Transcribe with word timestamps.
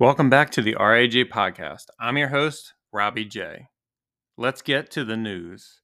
Welcome 0.00 0.28
back 0.28 0.50
to 0.50 0.60
the 0.60 0.74
RAJ 0.74 1.30
podcast. 1.30 1.86
I'm 2.00 2.18
your 2.18 2.26
host, 2.26 2.74
Robbie 2.92 3.26
J. 3.26 3.68
Let's 4.36 4.60
get 4.60 4.90
to 4.90 5.04
the 5.04 5.16
news. 5.16 5.82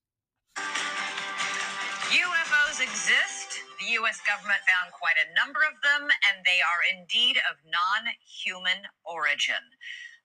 UFOs 0.59 2.83
exist. 2.83 3.63
The 3.79 3.95
U.S. 4.03 4.19
government 4.27 4.67
found 4.67 4.91
quite 4.99 5.15
a 5.15 5.31
number 5.39 5.63
of 5.63 5.79
them, 5.87 6.11
and 6.27 6.43
they 6.43 6.59
are 6.59 6.83
indeed 6.91 7.39
of 7.47 7.63
non 7.63 8.11
human 8.27 8.91
origin. 9.07 9.63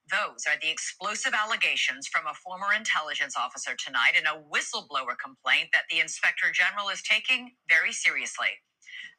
Those 0.09 0.49
are 0.49 0.57
the 0.59 0.73
explosive 0.73 1.37
allegations 1.37 2.07
from 2.07 2.25
a 2.25 2.33
former 2.33 2.73
intelligence 2.73 3.37
officer 3.37 3.77
tonight 3.77 4.17
in 4.17 4.25
a 4.25 4.41
whistleblower 4.49 5.13
complaint 5.21 5.69
that 5.73 5.85
the 5.91 6.01
inspector 6.01 6.49
general 6.49 6.89
is 6.89 7.05
taking 7.05 7.53
very 7.69 7.93
seriously. 7.93 8.65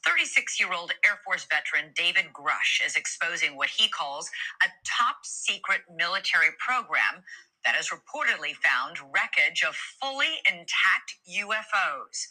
36 0.06 0.60
year 0.60 0.72
old 0.72 0.92
Air 1.04 1.18
Force 1.24 1.46
veteran 1.50 1.92
David 1.96 2.26
Grusch 2.32 2.84
is 2.86 2.96
exposing 2.96 3.56
what 3.56 3.70
he 3.70 3.88
calls 3.88 4.30
a 4.64 4.68
top 4.86 5.18
secret 5.24 5.82
military 5.94 6.50
program 6.58 7.24
that 7.64 7.74
has 7.76 7.90
reportedly 7.90 8.54
found 8.56 8.98
wreckage 9.12 9.64
of 9.68 9.76
fully 9.76 10.40
intact 10.48 11.18
UFOs. 11.28 12.28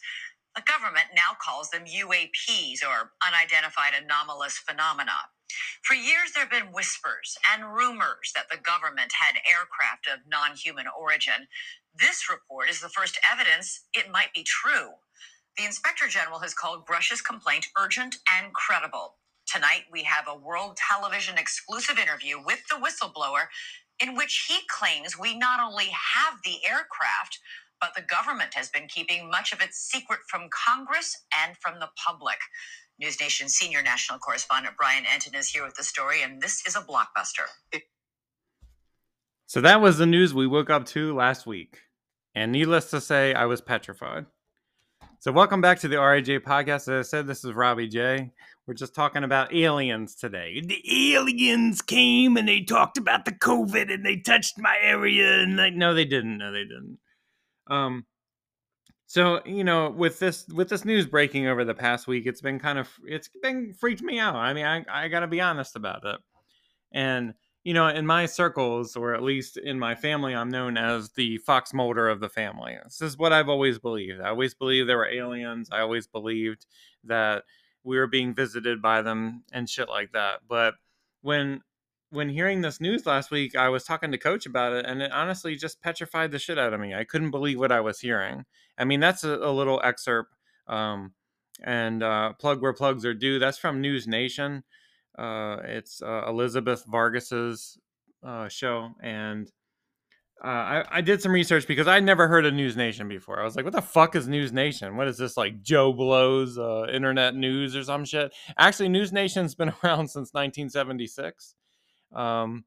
The 0.56 0.62
government 0.66 1.06
now 1.14 1.36
calls 1.40 1.70
them 1.70 1.84
UAPs 1.86 2.80
or 2.84 3.12
unidentified 3.26 3.94
anomalous 4.02 4.58
phenomena. 4.58 5.30
For 5.82 5.94
years, 5.94 6.32
there 6.34 6.44
have 6.44 6.52
been 6.52 6.72
whispers 6.74 7.38
and 7.52 7.74
rumors 7.74 8.32
that 8.34 8.50
the 8.50 8.58
government 8.58 9.12
had 9.20 9.40
aircraft 9.48 10.08
of 10.12 10.20
non 10.30 10.56
human 10.56 10.86
origin. 10.88 11.48
This 11.94 12.28
report 12.30 12.70
is 12.70 12.80
the 12.80 12.90
first 12.90 13.18
evidence 13.30 13.84
it 13.94 14.10
might 14.12 14.34
be 14.34 14.44
true. 14.44 14.92
The 15.56 15.64
Inspector 15.64 16.06
General 16.08 16.38
has 16.40 16.52
called 16.52 16.84
Grusch's 16.84 17.22
complaint 17.22 17.68
urgent 17.78 18.16
and 18.36 18.52
credible. 18.52 19.14
Tonight, 19.46 19.84
we 19.90 20.02
have 20.02 20.26
a 20.28 20.36
world 20.36 20.76
television 20.76 21.38
exclusive 21.38 21.98
interview 21.98 22.36
with 22.44 22.60
the 22.68 22.76
whistleblower 22.76 23.46
in 24.02 24.14
which 24.14 24.44
he 24.48 24.58
claims 24.68 25.18
we 25.18 25.38
not 25.38 25.58
only 25.60 25.86
have 25.86 26.40
the 26.44 26.58
aircraft, 26.68 27.38
but 27.80 27.94
the 27.94 28.02
government 28.02 28.52
has 28.52 28.68
been 28.68 28.86
keeping 28.86 29.30
much 29.30 29.54
of 29.54 29.62
its 29.62 29.78
secret 29.78 30.20
from 30.28 30.50
Congress 30.50 31.24
and 31.42 31.56
from 31.56 31.80
the 31.80 31.88
public. 31.96 32.36
News 32.98 33.18
Nation 33.18 33.48
senior 33.48 33.80
national 33.82 34.18
correspondent 34.18 34.76
Brian 34.76 35.04
Entin 35.04 35.38
is 35.38 35.48
here 35.48 35.64
with 35.64 35.74
the 35.74 35.84
story, 35.84 36.22
and 36.22 36.42
this 36.42 36.66
is 36.66 36.76
a 36.76 36.80
blockbuster. 36.80 37.46
So 39.46 39.62
that 39.62 39.80
was 39.80 39.96
the 39.96 40.06
news 40.06 40.34
we 40.34 40.46
woke 40.46 40.68
up 40.68 40.84
to 40.86 41.14
last 41.14 41.46
week. 41.46 41.78
And 42.34 42.52
needless 42.52 42.90
to 42.90 43.00
say, 43.00 43.32
I 43.32 43.46
was 43.46 43.62
petrified. 43.62 44.26
So, 45.18 45.32
welcome 45.32 45.62
back 45.62 45.80
to 45.80 45.88
the 45.88 45.96
RAJ 45.96 46.40
podcast. 46.40 46.88
As 46.88 46.88
I 46.88 47.02
said, 47.02 47.26
this 47.26 47.42
is 47.42 47.54
Robbie 47.54 47.88
J. 47.88 48.30
We're 48.66 48.74
just 48.74 48.94
talking 48.94 49.24
about 49.24 49.54
aliens 49.54 50.14
today. 50.14 50.60
The 50.62 51.14
aliens 51.14 51.80
came 51.80 52.36
and 52.36 52.46
they 52.46 52.60
talked 52.60 52.98
about 52.98 53.24
the 53.24 53.32
COVID 53.32 53.92
and 53.92 54.04
they 54.04 54.18
touched 54.18 54.58
my 54.58 54.76
area 54.82 55.40
and 55.40 55.56
like, 55.56 55.74
no, 55.74 55.94
they 55.94 56.04
didn't. 56.04 56.36
No, 56.36 56.52
they 56.52 56.64
didn't. 56.64 56.98
Um, 57.68 58.04
so 59.06 59.40
you 59.46 59.64
know, 59.64 59.88
with 59.90 60.18
this 60.18 60.46
with 60.48 60.68
this 60.68 60.84
news 60.84 61.06
breaking 61.06 61.46
over 61.46 61.64
the 61.64 61.74
past 61.74 62.06
week, 62.06 62.26
it's 62.26 62.42
been 62.42 62.58
kind 62.58 62.78
of 62.78 62.88
it's 63.06 63.30
been 63.42 63.72
freaked 63.72 64.02
me 64.02 64.18
out. 64.18 64.36
I 64.36 64.52
mean, 64.52 64.66
I 64.66 64.84
I 64.90 65.08
got 65.08 65.20
to 65.20 65.28
be 65.28 65.40
honest 65.40 65.76
about 65.76 66.04
it, 66.04 66.20
and 66.92 67.32
you 67.66 67.74
know, 67.74 67.88
in 67.88 68.06
my 68.06 68.26
circles, 68.26 68.94
or 68.94 69.12
at 69.12 69.24
least 69.24 69.56
in 69.56 69.76
my 69.76 69.96
family, 69.96 70.32
I'm 70.36 70.50
known 70.50 70.76
as 70.76 71.10
the 71.10 71.38
Fox 71.38 71.74
Mulder 71.74 72.08
of 72.08 72.20
the 72.20 72.28
family. 72.28 72.76
This 72.84 73.02
is 73.02 73.18
what 73.18 73.32
I've 73.32 73.48
always 73.48 73.80
believed. 73.80 74.20
I 74.20 74.28
always 74.28 74.54
believed 74.54 74.88
there 74.88 74.98
were 74.98 75.12
aliens. 75.12 75.68
I 75.72 75.80
always 75.80 76.06
believed 76.06 76.64
that 77.02 77.42
we 77.82 77.98
were 77.98 78.06
being 78.06 78.36
visited 78.36 78.80
by 78.80 79.02
them 79.02 79.42
and 79.52 79.68
shit 79.68 79.88
like 79.88 80.12
that. 80.12 80.42
But 80.48 80.74
when 81.22 81.62
when 82.10 82.28
hearing 82.28 82.60
this 82.60 82.80
news 82.80 83.04
last 83.04 83.32
week, 83.32 83.56
I 83.56 83.68
was 83.68 83.82
talking 83.82 84.12
to 84.12 84.18
Coach 84.18 84.46
about 84.46 84.72
it, 84.72 84.86
and 84.86 85.02
it 85.02 85.10
honestly 85.10 85.56
just 85.56 85.82
petrified 85.82 86.30
the 86.30 86.38
shit 86.38 86.60
out 86.60 86.72
of 86.72 86.78
me. 86.78 86.94
I 86.94 87.02
couldn't 87.02 87.32
believe 87.32 87.58
what 87.58 87.72
I 87.72 87.80
was 87.80 87.98
hearing. 87.98 88.44
I 88.78 88.84
mean, 88.84 89.00
that's 89.00 89.24
a, 89.24 89.34
a 89.38 89.50
little 89.50 89.80
excerpt, 89.82 90.36
um, 90.68 91.14
and 91.64 92.04
uh, 92.04 92.34
plug 92.34 92.62
where 92.62 92.72
plugs 92.72 93.04
are 93.04 93.12
due. 93.12 93.40
That's 93.40 93.58
from 93.58 93.80
News 93.80 94.06
Nation. 94.06 94.62
Uh, 95.18 95.56
it's 95.64 96.02
uh, 96.02 96.24
Elizabeth 96.28 96.84
Vargas's 96.86 97.78
uh, 98.24 98.48
show, 98.48 98.90
and 99.02 99.50
uh, 100.44 100.48
I, 100.48 100.84
I, 100.90 101.00
did 101.00 101.22
some 101.22 101.32
research 101.32 101.66
because 101.66 101.88
I'd 101.88 102.04
never 102.04 102.28
heard 102.28 102.44
of 102.44 102.52
News 102.52 102.76
Nation 102.76 103.08
before. 103.08 103.40
I 103.40 103.44
was 103.44 103.56
like, 103.56 103.64
"What 103.64 103.72
the 103.72 103.80
fuck 103.80 104.14
is 104.14 104.28
News 104.28 104.52
Nation? 104.52 104.96
What 104.96 105.08
is 105.08 105.16
this 105.16 105.36
like 105.36 105.62
Joe 105.62 105.94
Blow's 105.94 106.58
uh, 106.58 106.86
internet 106.92 107.34
news 107.34 107.74
or 107.74 107.82
some 107.82 108.04
shit?" 108.04 108.34
Actually, 108.58 108.90
News 108.90 109.12
Nation's 109.12 109.54
been 109.56 109.72
around 109.82 110.08
since 110.08 110.34
1976. 110.34 111.54
Um, 112.14 112.64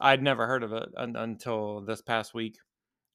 I'd 0.00 0.22
never 0.22 0.46
heard 0.46 0.62
of 0.62 0.72
it 0.72 0.88
un- 0.96 1.16
until 1.16 1.82
this 1.82 2.00
past 2.00 2.32
week. 2.32 2.56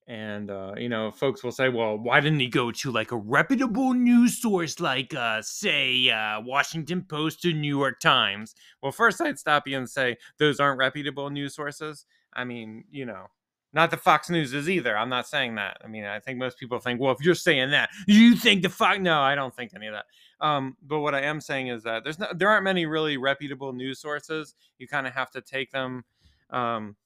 And 0.05 0.51
uh, 0.51 0.73
you 0.77 0.89
know, 0.89 1.11
folks 1.11 1.43
will 1.43 1.51
say, 1.53 1.69
"Well, 1.69 1.97
why 1.97 2.19
didn't 2.19 2.41
he 2.41 2.49
go 2.49 2.71
to 2.71 2.91
like 2.91 3.11
a 3.11 3.17
reputable 3.17 3.93
news 3.93 4.41
source 4.41 4.79
like, 4.81 5.13
uh, 5.13 5.41
say, 5.41 6.09
uh, 6.09 6.41
Washington 6.41 7.03
Post 7.03 7.45
or 7.45 7.53
New 7.53 7.77
York 7.77 8.01
Times?" 8.01 8.53
Well, 8.81 8.91
first 8.91 9.21
I'd 9.21 9.39
stop 9.39 9.65
you 9.65 9.77
and 9.77 9.89
say 9.89 10.17
those 10.39 10.59
aren't 10.59 10.77
reputable 10.77 11.29
news 11.29 11.55
sources. 11.55 12.05
I 12.33 12.43
mean, 12.43 12.83
you 12.91 13.05
know, 13.05 13.27
not 13.73 13.91
the 13.91 13.97
Fox 13.97 14.29
News 14.29 14.53
is 14.53 14.69
either. 14.69 14.97
I'm 14.97 15.09
not 15.09 15.27
saying 15.27 15.55
that. 15.55 15.77
I 15.83 15.87
mean, 15.87 16.03
I 16.03 16.19
think 16.19 16.37
most 16.37 16.59
people 16.59 16.79
think, 16.79 16.99
well, 16.99 17.11
if 17.11 17.21
you're 17.21 17.33
saying 17.33 17.71
that, 17.71 17.89
you 18.07 18.35
think 18.35 18.61
the 18.61 18.69
Fox. 18.69 18.99
No, 18.99 19.21
I 19.21 19.35
don't 19.35 19.55
think 19.55 19.71
any 19.73 19.87
of 19.87 19.93
that. 19.93 20.05
Um, 20.45 20.77
but 20.83 20.99
what 20.99 21.15
I 21.15 21.21
am 21.21 21.39
saying 21.41 21.69
is 21.69 21.83
that 21.83 22.03
there's 22.03 22.19
no, 22.19 22.27
there 22.35 22.49
aren't 22.49 22.65
many 22.65 22.85
really 22.85 23.17
reputable 23.17 23.71
news 23.73 23.99
sources. 23.99 24.53
You 24.77 24.87
kind 24.87 25.07
of 25.07 25.13
have 25.13 25.31
to 25.31 25.41
take 25.41 25.71
them. 25.71 26.03
Um, 26.49 26.97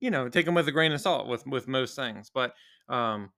you 0.00 0.10
know, 0.10 0.28
take 0.28 0.46
them 0.46 0.54
with 0.54 0.68
a 0.68 0.72
grain 0.72 0.92
of 0.92 1.00
salt 1.00 1.26
with 1.26 1.46
with 1.46 1.68
most 1.68 1.96
things. 1.96 2.30
But 2.32 2.54
um, 2.88 3.30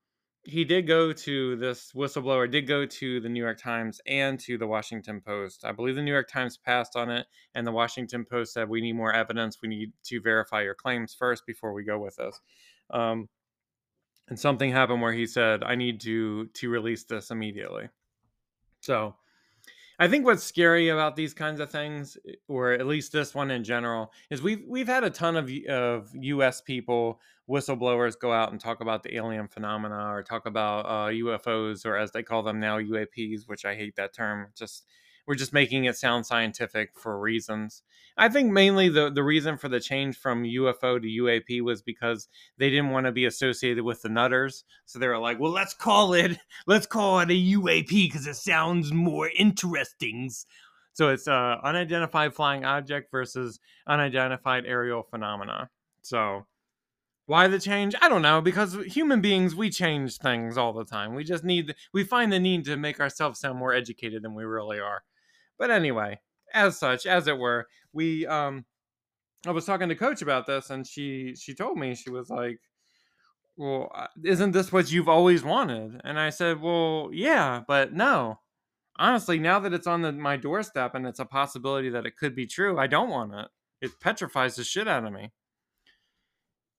he 0.43 0.65
did 0.65 0.87
go 0.87 1.13
to 1.13 1.57
this 1.57 1.93
whistleblower 1.95 2.51
did 2.51 2.67
go 2.67 2.87
to 2.87 3.21
the 3.21 3.29
New 3.29 3.43
York 3.43 3.59
Times 3.59 4.01
and 4.07 4.39
to 4.41 4.57
the 4.57 4.67
Washington 4.67 5.21
Post. 5.21 5.65
I 5.65 5.73
believe 5.73 5.97
the 5.97 6.03
New 6.03 6.13
York 6.13 6.29
Times 6.29 6.57
passed 6.57 6.97
on 6.97 7.11
it, 7.11 7.27
and 7.55 7.67
the 7.67 7.73
Washington 7.73 8.25
Post 8.25 8.55
said 8.55 8.69
we 8.69 8.81
need 8.81 8.95
more 8.95 9.13
evidence. 9.13 9.59
We 9.63 9.69
need 9.69 9.93
to 10.05 10.21
verify 10.21 10.63
your 10.63 10.75
claims 10.75 11.15
first 11.19 11.45
before 11.47 11.73
we 11.73 11.85
go 11.85 11.99
with 11.99 12.17
this. 12.17 12.41
Um, 12.91 13.29
and 14.29 14.39
something 14.39 14.71
happened 14.71 15.03
where 15.03 15.13
he 15.13 15.27
said, 15.27 15.63
"I 15.63 15.75
need 15.75 16.01
to 16.03 16.47
to 16.47 16.71
release 16.71 17.05
this 17.05 17.31
immediately." 17.31 17.89
So 18.81 19.17
I 20.01 20.09
think 20.09 20.25
what's 20.25 20.43
scary 20.43 20.89
about 20.89 21.15
these 21.15 21.35
kinds 21.35 21.61
of 21.61 21.71
things, 21.71 22.17
eh, 22.27 22.33
or 22.49 22.73
at 22.73 22.87
least 22.87 23.13
this 23.13 23.35
one 23.35 23.51
in 23.51 23.63
general, 23.63 24.13
is 24.31 24.41
we've 24.41 24.65
we've 24.67 24.87
had 24.89 25.05
a 25.05 25.11
ton 25.11 25.37
of 25.37 25.51
of 25.69 26.11
U.S. 26.15 26.63
people, 26.63 27.21
whistleblowers, 27.49 28.19
go 28.19 28.33
out 28.33 28.51
and 28.51 28.59
talk 28.59 28.81
about 28.81 29.03
the 29.03 29.15
alien 29.17 29.47
phenomena 29.47 30.11
or 30.11 30.23
talk 30.23 30.47
about 30.47 30.87
uh, 30.87 31.13
UFOs, 31.13 31.85
or 31.85 31.97
as 31.97 32.11
they 32.13 32.23
call 32.23 32.43
them 32.43 32.59
now, 32.59 32.79
UAPs, 32.79 33.43
which 33.47 33.67
I 33.67 33.75
hate 33.75 33.95
that 33.97 34.15
term. 34.15 34.49
Just 34.57 34.87
we're 35.31 35.37
just 35.37 35.53
making 35.53 35.85
it 35.85 35.97
sound 35.97 36.27
scientific 36.27 36.91
for 36.99 37.17
reasons. 37.17 37.85
I 38.17 38.29
think 38.29 38.51
mainly 38.51 38.89
the 38.89 39.11
the 39.11 39.23
reason 39.23 39.59
for 39.59 39.69
the 39.69 39.79
change 39.79 40.19
from 40.19 40.43
UFO 40.43 41.01
to 41.01 41.07
UAP 41.07 41.61
was 41.61 41.83
because 41.83 42.27
they 42.59 42.69
didn't 42.69 42.91
want 42.91 43.07
to 43.07 43.13
be 43.13 43.27
associated 43.27 43.85
with 43.85 44.03
the 44.03 44.09
nutters. 44.09 44.65
So 44.87 44.99
they 44.99 45.07
were 45.07 45.19
like, 45.19 45.39
"Well, 45.39 45.53
let's 45.53 45.73
call 45.73 46.15
it 46.15 46.37
let's 46.67 46.89
call 46.89 47.21
it 47.21 47.31
a 47.31 47.35
UAP 47.35 47.91
because 47.91 48.27
it 48.27 48.35
sounds 48.35 48.93
more 48.93 49.31
interesting." 49.39 50.31
So 50.95 51.11
it's 51.11 51.29
uh, 51.29 51.59
unidentified 51.63 52.35
flying 52.35 52.65
object 52.65 53.13
versus 53.13 53.61
unidentified 53.87 54.67
aerial 54.67 55.05
phenomena. 55.05 55.71
So 56.03 56.45
why 57.27 57.47
the 57.47 57.61
change? 57.61 57.95
I 58.03 58.09
don't 58.09 58.23
know 58.23 58.41
because 58.41 58.75
human 58.87 59.21
beings 59.21 59.55
we 59.55 59.71
change 59.71 60.17
things 60.17 60.59
all 60.59 60.73
the 60.73 60.85
time. 60.85 61.15
We 61.15 61.23
just 61.23 61.45
need 61.45 61.77
we 61.95 62.03
find 62.03 62.33
the 62.33 62.41
need 62.41 62.65
to 62.65 62.77
make 62.77 62.99
ourselves 62.99 63.39
sound 63.39 63.61
more 63.61 63.73
educated 63.73 64.25
than 64.25 64.35
we 64.35 64.43
really 64.43 64.81
are. 64.81 65.05
But 65.61 65.71
anyway, 65.71 66.19
as 66.55 66.79
such, 66.79 67.07
as 67.07 67.29
it 67.29 67.39
were, 67.39 67.69
we 67.93 68.27
um 68.27 68.65
I 69.47 69.53
was 69.53 69.67
talking 69.67 69.91
to 69.91 69.95
coach 69.95 70.23
about 70.23 70.47
this 70.47 70.71
and 70.71 70.85
she 70.85 71.37
she 71.37 71.55
told 71.55 71.79
me 71.79 71.95
she 71.95 72.11
was 72.11 72.31
like 72.31 72.59
well, 73.57 73.93
uh, 73.95 74.07
isn't 74.25 74.53
this 74.53 74.73
what 74.73 74.91
you've 74.91 75.09
always 75.09 75.45
wanted? 75.45 76.01
And 76.03 76.19
I 76.19 76.31
said, 76.31 76.63
well, 76.63 77.11
yeah, 77.13 77.61
but 77.69 77.93
no. 77.93 78.41
Honestly, 78.99 79.39
now 79.39 79.59
that 79.61 79.75
it's 79.75 79.87
on 79.87 80.01
the, 80.01 80.13
my 80.13 80.39
doorstep 80.39 80.95
and 80.95 81.07
it's 81.07 81.19
a 81.19 81.27
possibility 81.27 81.91
that 81.91 82.07
it 82.07 82.17
could 82.17 82.35
be 82.35 82.47
true, 82.47 82.79
I 82.79 82.87
don't 82.87 83.11
want 83.11 83.35
it. 83.35 83.49
It 83.83 84.01
petrifies 84.01 84.57
the 84.57 84.65
shit 84.65 84.89
out 84.89 85.05
of 85.05 85.13
me. 85.13 85.31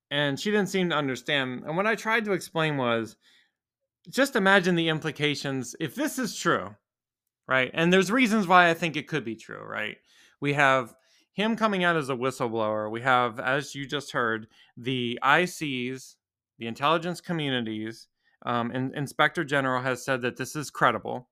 And 0.10 0.40
she 0.40 0.50
didn't 0.50 0.70
seem 0.70 0.90
to 0.90 0.96
understand. 0.96 1.66
And 1.68 1.78
what 1.78 1.86
I 1.86 1.94
tried 1.94 2.26
to 2.26 2.32
explain 2.32 2.78
was 2.78 3.16
just 4.10 4.36
imagine 4.36 4.74
the 4.74 4.90
implications 4.90 5.76
if 5.80 5.94
this 5.94 6.18
is 6.18 6.36
true 6.36 6.76
right? 7.52 7.70
And 7.74 7.92
there's 7.92 8.10
reasons 8.10 8.48
why 8.48 8.70
I 8.70 8.74
think 8.74 8.96
it 8.96 9.10
could 9.10 9.26
be 9.26 9.36
true, 9.36 9.62
right? 9.62 9.98
We 10.40 10.54
have 10.54 10.96
him 11.34 11.58
coming 11.58 11.84
out 11.84 11.98
as 11.98 12.08
a 12.10 12.16
whistleblower. 12.16 12.90
We 12.90 13.02
have, 13.02 13.42
as 13.42 13.76
you 13.76 13.86
just 13.86 14.14
heard, 14.14 14.48
the 14.78 15.20
ICs, 15.22 16.16
the 16.60 16.68
intelligence 16.68 17.20
communities, 17.20 18.08
um, 18.46 18.72
and 18.72 18.96
Inspector 18.96 19.44
General 19.44 19.82
has 19.82 20.02
said 20.02 20.22
that 20.22 20.38
this 20.38 20.56
is 20.56 20.70
credible. 20.70 21.28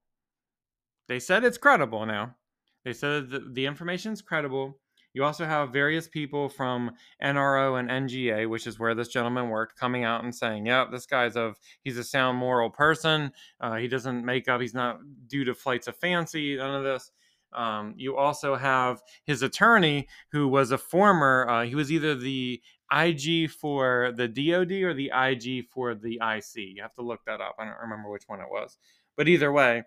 They 1.07 1.19
said 1.19 1.45
it's 1.45 1.57
credible 1.57 2.05
now. 2.05 2.35
They 2.83 2.91
said 2.91 3.29
that 3.29 3.55
the 3.55 3.65
information 3.65 4.11
is 4.11 4.21
credible. 4.21 4.77
You 5.13 5.23
also 5.23 5.45
have 5.45 5.73
various 5.73 6.07
people 6.07 6.49
from 6.49 6.91
NRO 7.23 7.79
and 7.79 7.89
NGA, 7.89 8.47
which 8.47 8.67
is 8.67 8.79
where 8.79 8.93
this 8.93 9.07
gentleman 9.07 9.49
worked, 9.49 9.77
coming 9.79 10.03
out 10.03 10.23
and 10.23 10.33
saying, 10.33 10.65
"Yep, 10.67 10.91
this 10.91 11.05
guy's 11.05 11.35
of 11.35 11.57
he's 11.83 11.97
a 11.97 12.03
sound 12.03 12.37
moral 12.37 12.69
person. 12.69 13.31
Uh, 13.59 13.77
he 13.77 13.87
doesn't 13.87 14.23
make 14.25 14.47
up. 14.47 14.61
He's 14.61 14.73
not 14.73 14.99
due 15.27 15.43
to 15.45 15.55
flights 15.55 15.87
of 15.87 15.95
fancy. 15.97 16.57
None 16.57 16.75
of 16.75 16.83
this." 16.83 17.11
Um, 17.53 17.95
you 17.97 18.15
also 18.15 18.55
have 18.55 19.01
his 19.25 19.41
attorney, 19.41 20.07
who 20.31 20.47
was 20.47 20.71
a 20.71 20.77
former. 20.77 21.47
Uh, 21.49 21.65
he 21.65 21.75
was 21.75 21.91
either 21.91 22.15
the 22.15 22.61
IG 22.91 23.49
for 23.49 24.11
the 24.15 24.27
DoD 24.27 24.71
or 24.83 24.93
the 24.93 25.11
IG 25.13 25.67
for 25.67 25.95
the 25.95 26.19
IC. 26.21 26.55
You 26.75 26.81
have 26.81 26.93
to 26.95 27.01
look 27.01 27.21
that 27.25 27.41
up. 27.41 27.55
I 27.59 27.65
don't 27.65 27.79
remember 27.81 28.09
which 28.09 28.27
one 28.27 28.41
it 28.41 28.49
was, 28.49 28.77
but 29.17 29.27
either 29.27 29.51
way, 29.51 29.83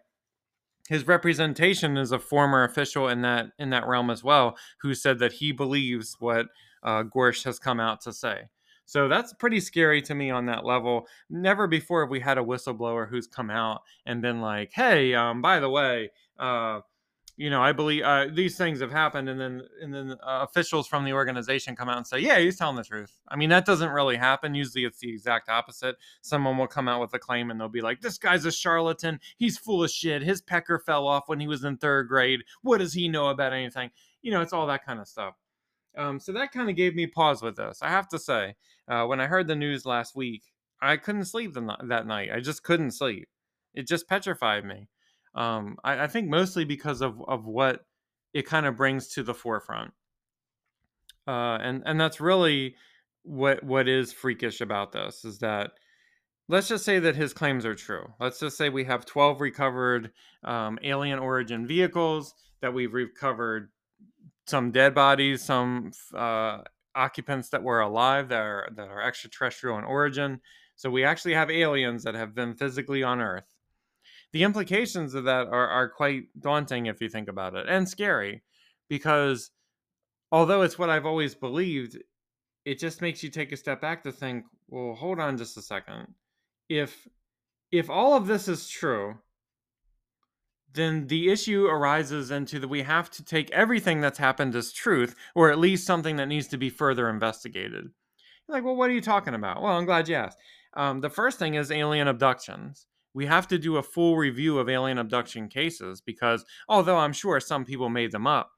his 0.89 1.07
representation 1.07 1.97
is 1.97 2.13
a 2.13 2.19
former 2.19 2.65
official 2.65 3.09
in 3.09 3.23
that 3.23 3.53
in 3.59 3.71
that 3.71 3.87
realm 3.87 4.11
as 4.11 4.25
well, 4.25 4.57
who 4.81 4.95
said 4.95 5.19
that 5.21 5.33
he 5.33 5.53
believes 5.53 6.17
what 6.19 6.47
uh, 6.83 7.03
Grusch 7.05 7.45
has 7.45 7.59
come 7.59 7.81
out 7.81 8.01
to 8.03 8.13
say. 8.13 8.43
So 8.85 9.09
that's 9.09 9.33
pretty 9.33 9.61
scary 9.61 10.03
to 10.03 10.15
me 10.15 10.31
on 10.31 10.47
that 10.47 10.65
level. 10.65 11.07
Never 11.31 11.67
before 11.67 12.03
have 12.03 12.11
we 12.11 12.21
had 12.21 12.37
a 12.37 12.43
whistleblower 12.43 13.09
who's 13.09 13.27
come 13.27 13.49
out 13.51 13.83
and 14.07 14.21
been 14.21 14.41
like, 14.41 14.73
"Hey, 14.75 15.15
um, 15.15 15.41
by 15.41 15.61
the 15.61 15.71
way, 15.71 16.11
uh, 16.39 16.81
you 17.43 17.51
know, 17.51 17.61
I 17.61 17.73
believe 17.73 18.05
uh, 18.05 18.27
these 18.33 18.57
things 18.57 18.81
have 18.81 18.93
happened, 18.93 19.29
and 19.29 19.41
then 19.41 19.63
and 19.83 19.93
then 19.93 20.13
uh, 20.13 20.47
officials 20.49 20.87
from 20.87 21.05
the 21.05 21.13
organization 21.13 21.75
come 21.75 21.89
out 21.89 21.97
and 21.97 22.07
say, 22.07 22.21
"Yeah, 22.21 22.39
he's 22.39 22.57
telling 22.57 22.77
the 22.77 22.85
truth." 22.85 23.19
I 23.27 23.35
mean, 23.35 23.49
that 23.49 23.67
doesn't 23.67 23.91
really 23.91 24.15
happen. 24.15 24.55
Usually, 24.55 24.85
it's 24.85 25.01
the 25.01 25.13
exact 25.13 25.49
opposite. 25.49 25.97
Someone 26.21 26.57
will 26.57 26.69
come 26.69 26.87
out 26.87 27.01
with 27.01 27.13
a 27.15 27.19
claim, 27.19 27.51
and 27.51 27.61
they'll 27.61 27.69
be 27.69 27.81
like, 27.81 28.01
"This 28.01 28.17
guy's 28.17 28.45
a 28.45 28.53
charlatan. 28.53 29.19
He's 29.37 29.59
full 29.59 29.83
of 29.83 29.91
shit. 29.91 30.23
His 30.23 30.41
pecker 30.41 30.79
fell 30.79 31.05
off 31.05 31.25
when 31.27 31.41
he 31.41 31.49
was 31.49 31.65
in 31.65 31.79
third 31.79 32.07
grade. 32.07 32.43
What 32.63 32.79
does 32.79 32.95
he 32.95 33.09
know 33.09 33.27
about 33.27 33.53
anything?" 33.53 33.91
You 34.23 34.31
know, 34.31 34.41
it's 34.41 34.53
all 34.53 34.69
that 34.69 34.87
kind 34.87 35.01
of 35.01 35.09
stuff. 35.09 35.35
Um, 35.97 36.21
so 36.21 36.31
that 36.31 36.53
kind 36.53 36.71
of 36.71 36.77
gave 36.77 36.95
me 36.95 37.09
pause 37.09 37.43
with 37.43 37.57
this. 37.57 37.81
I 37.83 37.89
have 37.89 38.07
to 38.11 38.21
say, 38.21 38.55
uh, 38.87 39.05
when 39.07 39.21
I 39.21 39.27
heard 39.27 39.49
the 39.49 39.57
news 39.57 39.85
last 39.85 40.15
week, 40.15 40.45
I 40.81 40.97
couldn't 40.97 41.25
sleep 41.25 41.55
the, 41.55 41.77
that 41.89 42.07
night. 42.07 42.31
I 42.33 42.39
just 42.39 42.63
couldn't 42.63 42.93
sleep. 42.93 43.29
It 43.75 43.89
just 43.89 44.09
petrified 44.09 44.65
me. 44.65 44.87
Um, 45.35 45.77
I, 45.83 46.05
I 46.05 46.07
think 46.07 46.29
mostly 46.29 46.65
because 46.65 47.01
of 47.01 47.21
of 47.27 47.47
what 47.47 47.85
it 48.35 48.47
kind 48.47 48.67
of 48.67 48.77
brings 48.77 49.09
to 49.09 49.23
the 49.23 49.35
forefront, 49.35 49.93
uh, 51.27 51.59
and 51.61 51.83
and 51.87 52.01
that's 52.01 52.21
really 52.21 52.77
what 53.23 53.63
what 53.63 53.89
is 53.89 54.13
freakish 54.13 54.61
about 54.61 54.93
this 54.93 55.25
is 55.25 55.39
that 55.39 55.73
let's 56.49 56.69
just 56.69 56.85
say 56.85 56.99
that 56.99 57.17
his 57.17 57.33
claims 57.33 57.65
are 57.65 57.75
true. 57.75 58.13
Let's 58.21 58.41
just 58.41 58.57
say 58.57 58.69
we 58.69 58.85
have 58.85 59.07
12 59.07 59.41
recovered 59.41 60.13
um, 60.45 60.79
alien 60.83 61.19
origin 61.19 61.67
vehicles, 61.67 62.35
that 62.61 62.75
we've 62.75 62.93
recovered 62.93 63.71
some 64.47 64.71
dead 64.71 64.95
bodies, 64.95 65.43
some 65.43 65.93
uh, 66.15 66.63
occupants 66.95 67.51
that 67.51 67.63
were 67.63 67.81
alive 67.81 68.29
that 68.29 68.41
are, 68.41 68.69
that 68.75 68.89
are 68.89 69.03
extraterrestrial 69.03 69.79
in 69.79 69.85
origin. 69.85 70.41
So 70.77 70.91
we 70.91 71.05
actually 71.05 71.35
have 71.35 71.51
aliens 71.51 72.05
that 72.05 72.15
have 72.15 72.35
been 72.35 72.55
physically 72.55 73.03
on 73.03 73.21
Earth 73.21 73.45
the 74.33 74.43
implications 74.43 75.15
of 75.15 75.25
that 75.25 75.47
are, 75.49 75.69
are 75.69 75.89
quite 75.89 76.25
daunting 76.41 76.87
if 76.87 77.01
you 77.01 77.09
think 77.09 77.29
about 77.29 77.55
it 77.55 77.67
and 77.69 77.89
scary 77.89 78.43
because 78.89 79.51
although 80.31 80.63
it's 80.63 80.79
what 80.79 80.91
I've 80.91 81.07
always 81.07 81.35
believed, 81.35 81.99
it 82.65 82.79
just 82.79 83.03
makes 83.03 83.23
you 83.23 83.31
take 83.31 83.53
a 83.53 83.57
step 83.57 83.81
back 83.81 84.03
to 84.03 84.13
think, 84.13 84.45
well, 84.69 84.95
hold 84.95 85.21
on 85.21 85.37
just 85.37 85.57
a 85.57 85.63
second. 85.63 86.09
If 86.69 87.07
if 87.71 87.89
all 87.89 88.15
of 88.15 88.27
this 88.27 88.49
is 88.49 88.69
true, 88.69 89.19
then 90.75 91.07
the 91.07 91.31
issue 91.31 91.67
arises 91.67 92.31
into 92.31 92.59
that 92.59 92.69
we 92.69 92.83
have 92.83 93.11
to 93.11 93.25
take 93.25 93.51
everything 93.51 94.01
that's 94.01 94.19
happened 94.19 94.55
as 94.55 94.73
truth, 94.73 95.15
or 95.35 95.51
at 95.51 95.59
least 95.59 95.87
something 95.87 96.17
that 96.17 96.29
needs 96.29 96.49
to 96.49 96.59
be 96.59 96.71
further 96.71 97.09
investigated. 97.09 97.85
You're 98.49 98.57
like, 98.57 98.65
well, 98.65 98.77
what 98.77 98.91
are 98.91 98.95
you 98.95 99.01
talking 99.01 99.35
about? 99.35 99.63
Well, 99.63 99.77
I'm 99.77 99.85
glad 99.85 100.09
you 100.09 100.17
asked. 100.17 100.39
Um, 100.75 101.01
the 101.01 101.11
first 101.11 101.39
thing 101.39 101.55
is 101.55 101.71
alien 101.71 102.09
abductions 102.09 102.87
we 103.15 103.27
have 103.27 103.47
to 103.49 103.59
do 103.59 103.77
a 103.77 103.83
full 103.83 104.17
review 104.17 104.59
of 104.59 104.69
alien 104.69 104.99
abduction 104.99 105.49
cases 105.49 106.01
because 106.01 106.45
although 106.69 106.99
I'm 106.99 107.13
sure 107.13 107.41
some 107.41 107.65
people 107.65 107.89
made 107.89 108.13
them 108.13 108.27
up, 108.27 108.53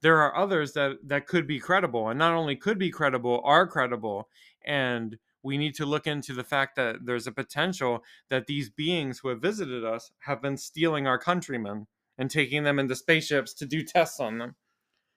there 0.00 0.18
are 0.18 0.36
others 0.36 0.72
that 0.72 0.96
that 1.04 1.26
could 1.26 1.46
be 1.46 1.58
credible 1.58 2.08
and 2.08 2.18
not 2.18 2.34
only 2.34 2.56
could 2.56 2.78
be 2.78 2.90
credible 2.90 3.40
are 3.44 3.66
credible 3.66 4.28
and 4.64 5.18
we 5.42 5.56
need 5.56 5.74
to 5.74 5.86
look 5.86 6.06
into 6.06 6.32
the 6.34 6.44
fact 6.44 6.76
that 6.76 6.96
there's 7.04 7.26
a 7.26 7.32
potential 7.32 8.02
that 8.28 8.46
these 8.46 8.70
beings 8.70 9.18
who 9.18 9.28
have 9.28 9.40
visited 9.40 9.84
us 9.84 10.10
have 10.20 10.42
been 10.42 10.56
stealing 10.56 11.06
our 11.06 11.18
countrymen 11.18 11.86
and 12.16 12.30
taking 12.30 12.64
them 12.64 12.78
into 12.78 12.96
spaceships 12.96 13.54
to 13.54 13.66
do 13.66 13.82
tests 13.82 14.18
on 14.18 14.38
them. 14.38 14.56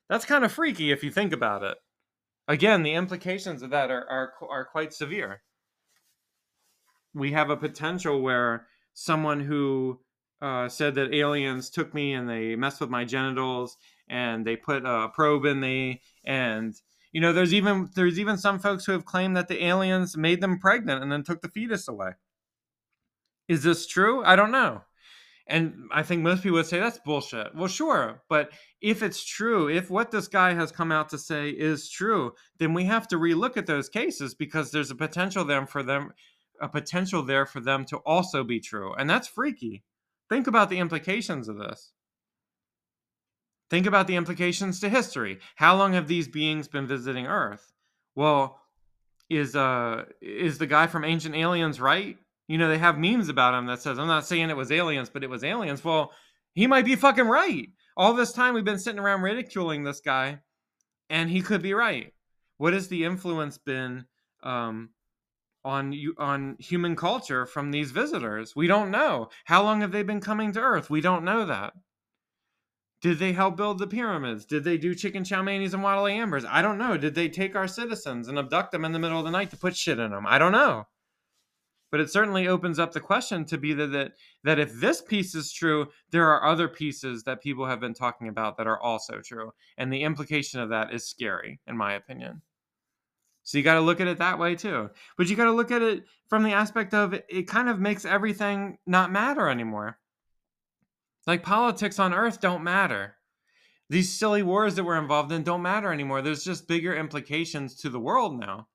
That's 0.09 0.25
kind 0.25 0.43
of 0.43 0.51
freaky 0.51 0.91
if 0.91 1.03
you 1.03 1.11
think 1.11 1.33
about 1.33 1.63
it. 1.63 1.77
Again, 2.47 2.83
the 2.83 2.93
implications 2.93 3.61
of 3.61 3.71
that 3.71 3.89
are, 3.89 4.07
are, 4.07 4.33
are 4.49 4.65
quite 4.65 4.93
severe. 4.93 5.41
We 7.13 7.31
have 7.31 7.49
a 7.49 7.57
potential 7.57 8.21
where 8.21 8.67
someone 8.93 9.39
who 9.39 9.99
uh, 10.41 10.67
said 10.67 10.95
that 10.95 11.13
aliens 11.13 11.69
took 11.69 11.93
me 11.93 12.13
and 12.13 12.29
they 12.29 12.55
messed 12.55 12.81
with 12.81 12.89
my 12.89 13.05
genitals 13.05 13.77
and 14.09 14.45
they 14.45 14.55
put 14.55 14.85
a 14.85 15.09
probe 15.13 15.45
in 15.45 15.59
me 15.59 16.01
and 16.25 16.73
you 17.11 17.21
know 17.21 17.31
there's 17.31 17.53
even 17.53 17.89
there's 17.95 18.19
even 18.19 18.37
some 18.37 18.59
folks 18.59 18.85
who 18.85 18.91
have 18.91 19.05
claimed 19.05 19.37
that 19.37 19.47
the 19.47 19.63
aliens 19.63 20.17
made 20.17 20.41
them 20.41 20.59
pregnant 20.59 21.03
and 21.03 21.11
then 21.11 21.23
took 21.23 21.41
the 21.41 21.49
fetus 21.49 21.87
away. 21.87 22.11
Is 23.47 23.63
this 23.63 23.85
true? 23.85 24.23
I 24.23 24.35
don't 24.35 24.51
know. 24.51 24.81
And 25.47 25.89
i 25.91 26.03
think 26.03 26.21
most 26.21 26.43
people 26.43 26.57
would 26.57 26.65
say 26.65 26.79
that's 26.79 26.99
bullshit. 26.99 27.53
Well 27.53 27.67
sure 27.67 28.23
but 28.29 28.51
if 28.81 29.03
it's 29.03 29.23
true 29.23 29.69
if 29.69 29.89
what 29.89 30.11
this 30.11 30.27
guy 30.27 30.53
has 30.53 30.71
come 30.71 30.91
out 30.91 31.09
to 31.09 31.17
say 31.17 31.49
is 31.49 31.89
true 31.89 32.33
then 32.57 32.73
we 32.73 32.85
have 32.85 33.07
to 33.09 33.17
relook 33.17 33.57
at 33.57 33.65
those 33.67 33.89
cases 33.89 34.33
because 34.33 34.71
there's 34.71 34.91
a 34.91 34.95
potential 34.95 35.43
then 35.43 35.67
for 35.67 35.83
them 35.83 36.13
a 36.61 36.69
potential 36.69 37.23
there 37.23 37.45
for 37.45 37.59
them 37.59 37.85
to 37.85 37.97
also 37.97 38.43
be 38.43 38.59
true. 38.59 38.93
And 38.93 39.09
that's 39.09 39.27
freaky. 39.27 39.83
Think 40.29 40.47
about 40.47 40.69
the 40.69 40.79
implications 40.79 41.49
of 41.49 41.57
this. 41.57 41.91
Think 43.69 43.85
about 43.85 44.07
the 44.07 44.15
implications 44.15 44.79
to 44.81 44.89
history. 44.89 45.39
How 45.55 45.75
long 45.75 45.93
have 45.93 46.07
these 46.07 46.27
beings 46.27 46.67
been 46.67 46.87
visiting 46.87 47.25
Earth? 47.25 47.71
Well, 48.15 48.59
is 49.29 49.55
uh 49.55 50.03
is 50.21 50.57
the 50.57 50.67
guy 50.67 50.87
from 50.87 51.05
Ancient 51.05 51.35
Aliens 51.35 51.79
right? 51.79 52.17
You 52.47 52.57
know, 52.57 52.67
they 52.67 52.77
have 52.77 52.97
memes 52.97 53.29
about 53.29 53.53
him 53.53 53.65
that 53.67 53.81
says, 53.81 53.97
I'm 53.97 54.07
not 54.07 54.25
saying 54.25 54.49
it 54.49 54.57
was 54.57 54.73
aliens, 54.73 55.09
but 55.09 55.23
it 55.23 55.29
was 55.29 55.43
aliens. 55.43 55.85
Well, 55.85 56.11
he 56.53 56.67
might 56.67 56.83
be 56.83 56.97
fucking 56.97 57.27
right. 57.27 57.69
All 57.95 58.13
this 58.13 58.33
time 58.33 58.53
we've 58.53 58.65
been 58.65 58.77
sitting 58.77 58.99
around 58.99 59.21
ridiculing 59.21 59.83
this 59.83 60.01
guy, 60.01 60.39
and 61.09 61.29
he 61.29 61.41
could 61.41 61.61
be 61.61 61.73
right. 61.73 62.13
What 62.57 62.73
has 62.73 62.89
the 62.89 63.05
influence 63.05 63.57
been 63.57 64.05
um, 64.43 64.89
on 65.63 65.93
on 66.17 66.55
human 66.59 66.95
culture 66.95 67.45
from 67.45 67.71
these 67.71 67.91
visitors. 67.91 68.55
We 68.55 68.67
don't 68.67 68.91
know. 68.91 69.29
How 69.45 69.63
long 69.63 69.81
have 69.81 69.91
they 69.91 70.03
been 70.03 70.21
coming 70.21 70.51
to 70.53 70.59
Earth? 70.59 70.89
We 70.89 71.01
don't 71.01 71.23
know 71.23 71.45
that. 71.45 71.73
Did 73.01 73.17
they 73.17 73.33
help 73.33 73.57
build 73.57 73.79
the 73.79 73.87
pyramids? 73.87 74.45
Did 74.45 74.63
they 74.63 74.77
do 74.77 74.93
chicken 74.93 75.23
chow 75.23 75.41
manis 75.41 75.73
and 75.73 75.81
waddle 75.81 76.05
ambers? 76.05 76.45
I 76.45 76.61
don't 76.61 76.77
know. 76.77 76.97
Did 76.97 77.15
they 77.15 77.29
take 77.29 77.55
our 77.55 77.67
citizens 77.67 78.27
and 78.27 78.37
abduct 78.37 78.71
them 78.71 78.85
in 78.85 78.91
the 78.91 78.99
middle 78.99 79.17
of 79.17 79.25
the 79.25 79.31
night 79.31 79.49
to 79.51 79.57
put 79.57 79.75
shit 79.75 79.97
in 79.97 80.11
them? 80.11 80.27
I 80.27 80.37
don't 80.37 80.51
know. 80.51 80.87
But 81.89 81.99
it 81.99 82.09
certainly 82.09 82.47
opens 82.47 82.79
up 82.79 82.93
the 82.93 83.01
question 83.01 83.43
to 83.45 83.57
be 83.57 83.73
that, 83.73 83.87
that 83.87 84.11
that 84.43 84.59
if 84.59 84.71
this 84.73 85.01
piece 85.01 85.35
is 85.35 85.51
true, 85.51 85.87
there 86.11 86.29
are 86.29 86.49
other 86.49 86.67
pieces 86.67 87.23
that 87.23 87.41
people 87.41 87.65
have 87.65 87.81
been 87.81 87.93
talking 87.93 88.27
about 88.29 88.55
that 88.57 88.67
are 88.67 88.79
also 88.79 89.19
true. 89.19 89.51
And 89.77 89.91
the 89.91 90.03
implication 90.03 90.61
of 90.61 90.69
that 90.69 90.93
is 90.93 91.05
scary, 91.05 91.59
in 91.67 91.75
my 91.75 91.93
opinion. 91.93 92.43
So 93.43 93.57
you 93.57 93.63
got 93.63 93.75
to 93.75 93.81
look 93.81 93.99
at 93.99 94.07
it 94.07 94.19
that 94.19 94.39
way 94.39 94.55
too. 94.55 94.89
But 95.17 95.29
you 95.29 95.35
got 95.35 95.45
to 95.45 95.51
look 95.51 95.71
at 95.71 95.81
it 95.81 96.03
from 96.29 96.43
the 96.43 96.53
aspect 96.53 96.93
of 96.93 97.13
it, 97.13 97.47
kind 97.47 97.69
of 97.69 97.79
makes 97.79 98.05
everything 98.05 98.77
not 98.85 99.11
matter 99.11 99.49
anymore. 99.49 99.97
Like 101.27 101.43
politics 101.43 101.99
on 101.99 102.13
earth 102.13 102.39
don't 102.39 102.63
matter. 102.63 103.15
These 103.89 104.17
silly 104.17 104.41
wars 104.41 104.75
that 104.75 104.83
we're 104.83 104.97
involved 104.97 105.31
in 105.31 105.43
don't 105.43 105.61
matter 105.61 105.91
anymore. 105.91 106.21
There's 106.21 106.43
just 106.43 106.67
bigger 106.67 106.95
implications 106.95 107.75
to 107.81 107.89
the 107.89 107.99
world 107.99 108.39
now. 108.39 108.67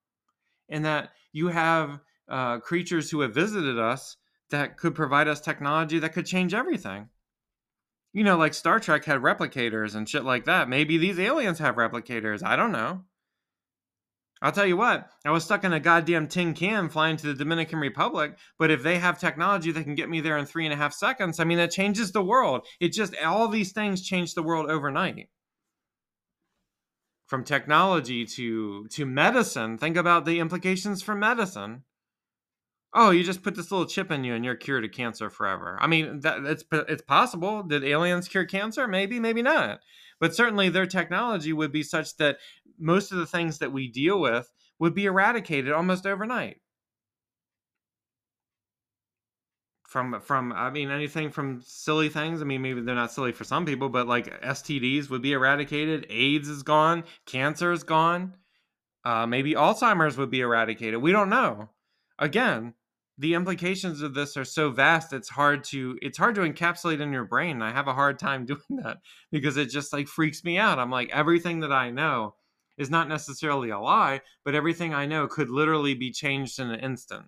In 0.68 0.82
that 0.82 1.11
you 1.32 1.49
have 1.49 2.00
uh, 2.28 2.58
creatures 2.58 3.11
who 3.11 3.20
have 3.20 3.35
visited 3.35 3.78
us 3.78 4.16
that 4.50 4.76
could 4.76 4.94
provide 4.94 5.28
us 5.28 5.40
technology 5.40 5.99
that 5.99 6.12
could 6.12 6.26
change 6.26 6.54
everything. 6.54 7.08
You 8.12 8.25
know, 8.25 8.37
like 8.37 8.54
Star 8.54 8.80
Trek 8.80 9.04
had 9.04 9.20
replicators 9.20 9.94
and 9.94 10.08
shit 10.08 10.25
like 10.25 10.44
that. 10.46 10.68
Maybe 10.68 10.99
these 10.99 11.18
aliens 11.18 11.58
have 11.58 11.76
replicators. 11.76 12.44
I 12.44 12.56
don't 12.56 12.73
know. 12.73 13.04
I'll 14.43 14.52
tell 14.52 14.66
you 14.66 14.76
what, 14.76 15.09
I 15.25 15.31
was 15.31 15.45
stuck 15.45 15.64
in 15.64 15.73
a 15.73 15.81
goddamn 15.81 16.28
tin 16.28 16.52
can 16.52 16.90
flying 16.90 17.16
to 17.16 17.26
the 17.26 17.35
Dominican 17.35 17.78
Republic, 17.78 18.37
but 18.59 18.71
if 18.71 18.83
they 18.83 18.99
have 18.99 19.19
technology 19.19 19.73
that 19.73 19.85
can 19.85 19.95
get 19.95 20.11
me 20.11 20.21
there 20.21 20.37
in 20.37 20.45
three 20.45 20.66
and 20.66 20.75
a 20.75 20.76
half 20.76 20.93
seconds, 20.93 21.40
I 21.40 21.45
mean, 21.45 21.57
that 21.57 21.71
changes 21.71 22.12
the 22.12 22.23
world. 22.23 22.66
It 22.78 22.93
just, 22.93 23.16
all 23.25 23.49
these 23.49 23.73
things 23.73 24.02
change 24.02 24.35
the 24.35 24.43
world 24.43 24.71
overnight. 24.71 25.31
From 27.26 27.45
technology 27.45 28.26
to, 28.26 28.87
to 28.88 29.07
medicine, 29.07 29.78
think 29.78 29.97
about 29.97 30.26
the 30.26 30.38
implications 30.38 31.02
for 31.02 31.14
medicine. 31.14 31.85
oh, 32.97 33.11
you 33.11 33.23
just 33.23 33.43
put 33.43 33.55
this 33.55 33.71
little 33.71 33.87
chip 33.87 34.11
in 34.11 34.25
you 34.25 34.35
and 34.35 34.45
you're 34.45 34.57
cured 34.57 34.85
of 34.85 34.90
cancer 34.90 35.28
forever. 35.31 35.78
I 35.81 35.87
mean, 35.87 36.21
that 36.21 36.45
it's 36.45 36.64
it's 36.73 37.02
possible. 37.02 37.62
Did 37.62 37.85
aliens 37.85 38.26
cure 38.26 38.47
cancer? 38.47 38.88
Maybe, 38.88 39.21
maybe 39.21 39.43
not. 39.43 39.81
But 40.19 40.35
certainly 40.35 40.71
their 40.71 40.87
technology 40.87 41.52
would 41.52 41.73
be 41.73 41.83
such 41.83 42.16
that 42.16 42.38
most 42.78 43.12
of 43.12 43.18
the 43.18 43.26
things 43.26 43.59
that 43.59 43.73
we 43.73 43.88
deal 43.88 44.21
with 44.21 44.50
would 44.78 44.95
be 44.95 45.06
eradicated 45.06 45.73
almost 45.73 46.06
overnight. 46.06 46.61
From 49.88 50.21
from 50.21 50.52
I 50.52 50.71
mean 50.71 50.90
anything 50.90 51.30
from 51.30 51.62
silly 51.64 52.09
things. 52.09 52.42
I 52.42 52.45
mean 52.45 52.61
maybe 52.61 52.80
they're 52.80 52.95
not 52.95 53.12
silly 53.12 53.33
for 53.33 53.45
some 53.45 53.64
people, 53.64 53.88
but 53.88 54.06
like 54.06 54.42
STDs 54.42 55.09
would 55.11 55.23
be 55.23 55.33
eradicated. 55.33 56.06
AIDS 56.11 56.49
is 56.49 56.62
gone. 56.62 57.04
Cancer 57.25 57.73
is 57.73 57.85
gone. 57.85 58.35
Uh, 59.04 59.26
maybe 59.26 59.54
Alzheimer's 59.54 60.18
would 60.18 60.30
be 60.30 60.40
eradicated. 60.40 61.00
We 61.00 61.12
don't 61.12 61.30
know. 61.30 61.71
Again, 62.18 62.75
the 63.18 63.35
implications 63.35 64.02
of 64.02 64.14
this 64.14 64.37
are 64.37 64.45
so 64.45 64.71
vast 64.71 65.12
it's 65.12 65.28
hard 65.28 65.64
to 65.64 65.99
it's 66.02 66.18
hard 66.18 66.35
to 66.35 66.42
encapsulate 66.42 67.00
in 67.00 67.12
your 67.12 67.25
brain 67.25 67.62
i 67.62 67.73
have 67.73 67.88
a 67.88 67.95
hard 67.95 68.18
time 68.18 68.45
doing 68.47 68.61
that 68.83 68.99
because 69.30 69.56
it 69.56 69.71
just 69.71 69.92
like 69.92 70.06
freaks 70.06 70.45
me 70.45 70.59
out 70.59 70.78
i'm 70.78 70.90
like 70.90 71.11
everything 71.11 71.61
that 71.61 71.73
i 71.73 71.90
know 71.90 72.35
is 72.78 72.90
not 72.90 73.09
necessarily 73.09 73.71
a 73.71 73.78
lie 73.78 74.21
but 74.45 74.54
everything 74.54 74.95
i 74.95 75.06
know 75.06 75.26
could 75.26 75.50
literally 75.50 75.95
be 75.95 76.11
changed 76.11 76.59
in 76.59 76.71
an 76.71 76.80
instant 76.80 77.26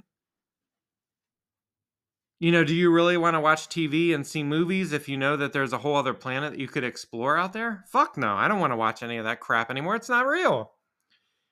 you 2.39 2.53
know 2.53 2.65
do 2.65 2.75
you 2.75 2.91
really 2.91 3.17
want 3.17 3.35
to 3.35 3.41
watch 3.41 3.69
tv 3.69 4.15
and 4.15 4.27
see 4.27 4.43
movies 4.43 4.93
if 4.93 5.09
you 5.09 5.17
know 5.17 5.37
that 5.37 5.53
there's 5.53 5.73
a 5.73 5.79
whole 5.79 5.97
other 5.97 6.15
planet 6.15 6.53
that 6.53 6.61
you 6.61 6.69
could 6.69 6.85
explore 6.85 7.37
out 7.37 7.53
there 7.53 7.85
fuck 7.89 8.17
no 8.17 8.35
i 8.35 8.49
don't 8.49 8.61
want 8.61 8.73
to 8.73 8.77
watch 8.77 9.03
any 9.03 9.17
of 9.17 9.25
that 9.25 9.41
crap 9.41 9.71
anymore 9.71 9.97
it's 9.97 10.09
not 10.09 10.27
real 10.27 10.73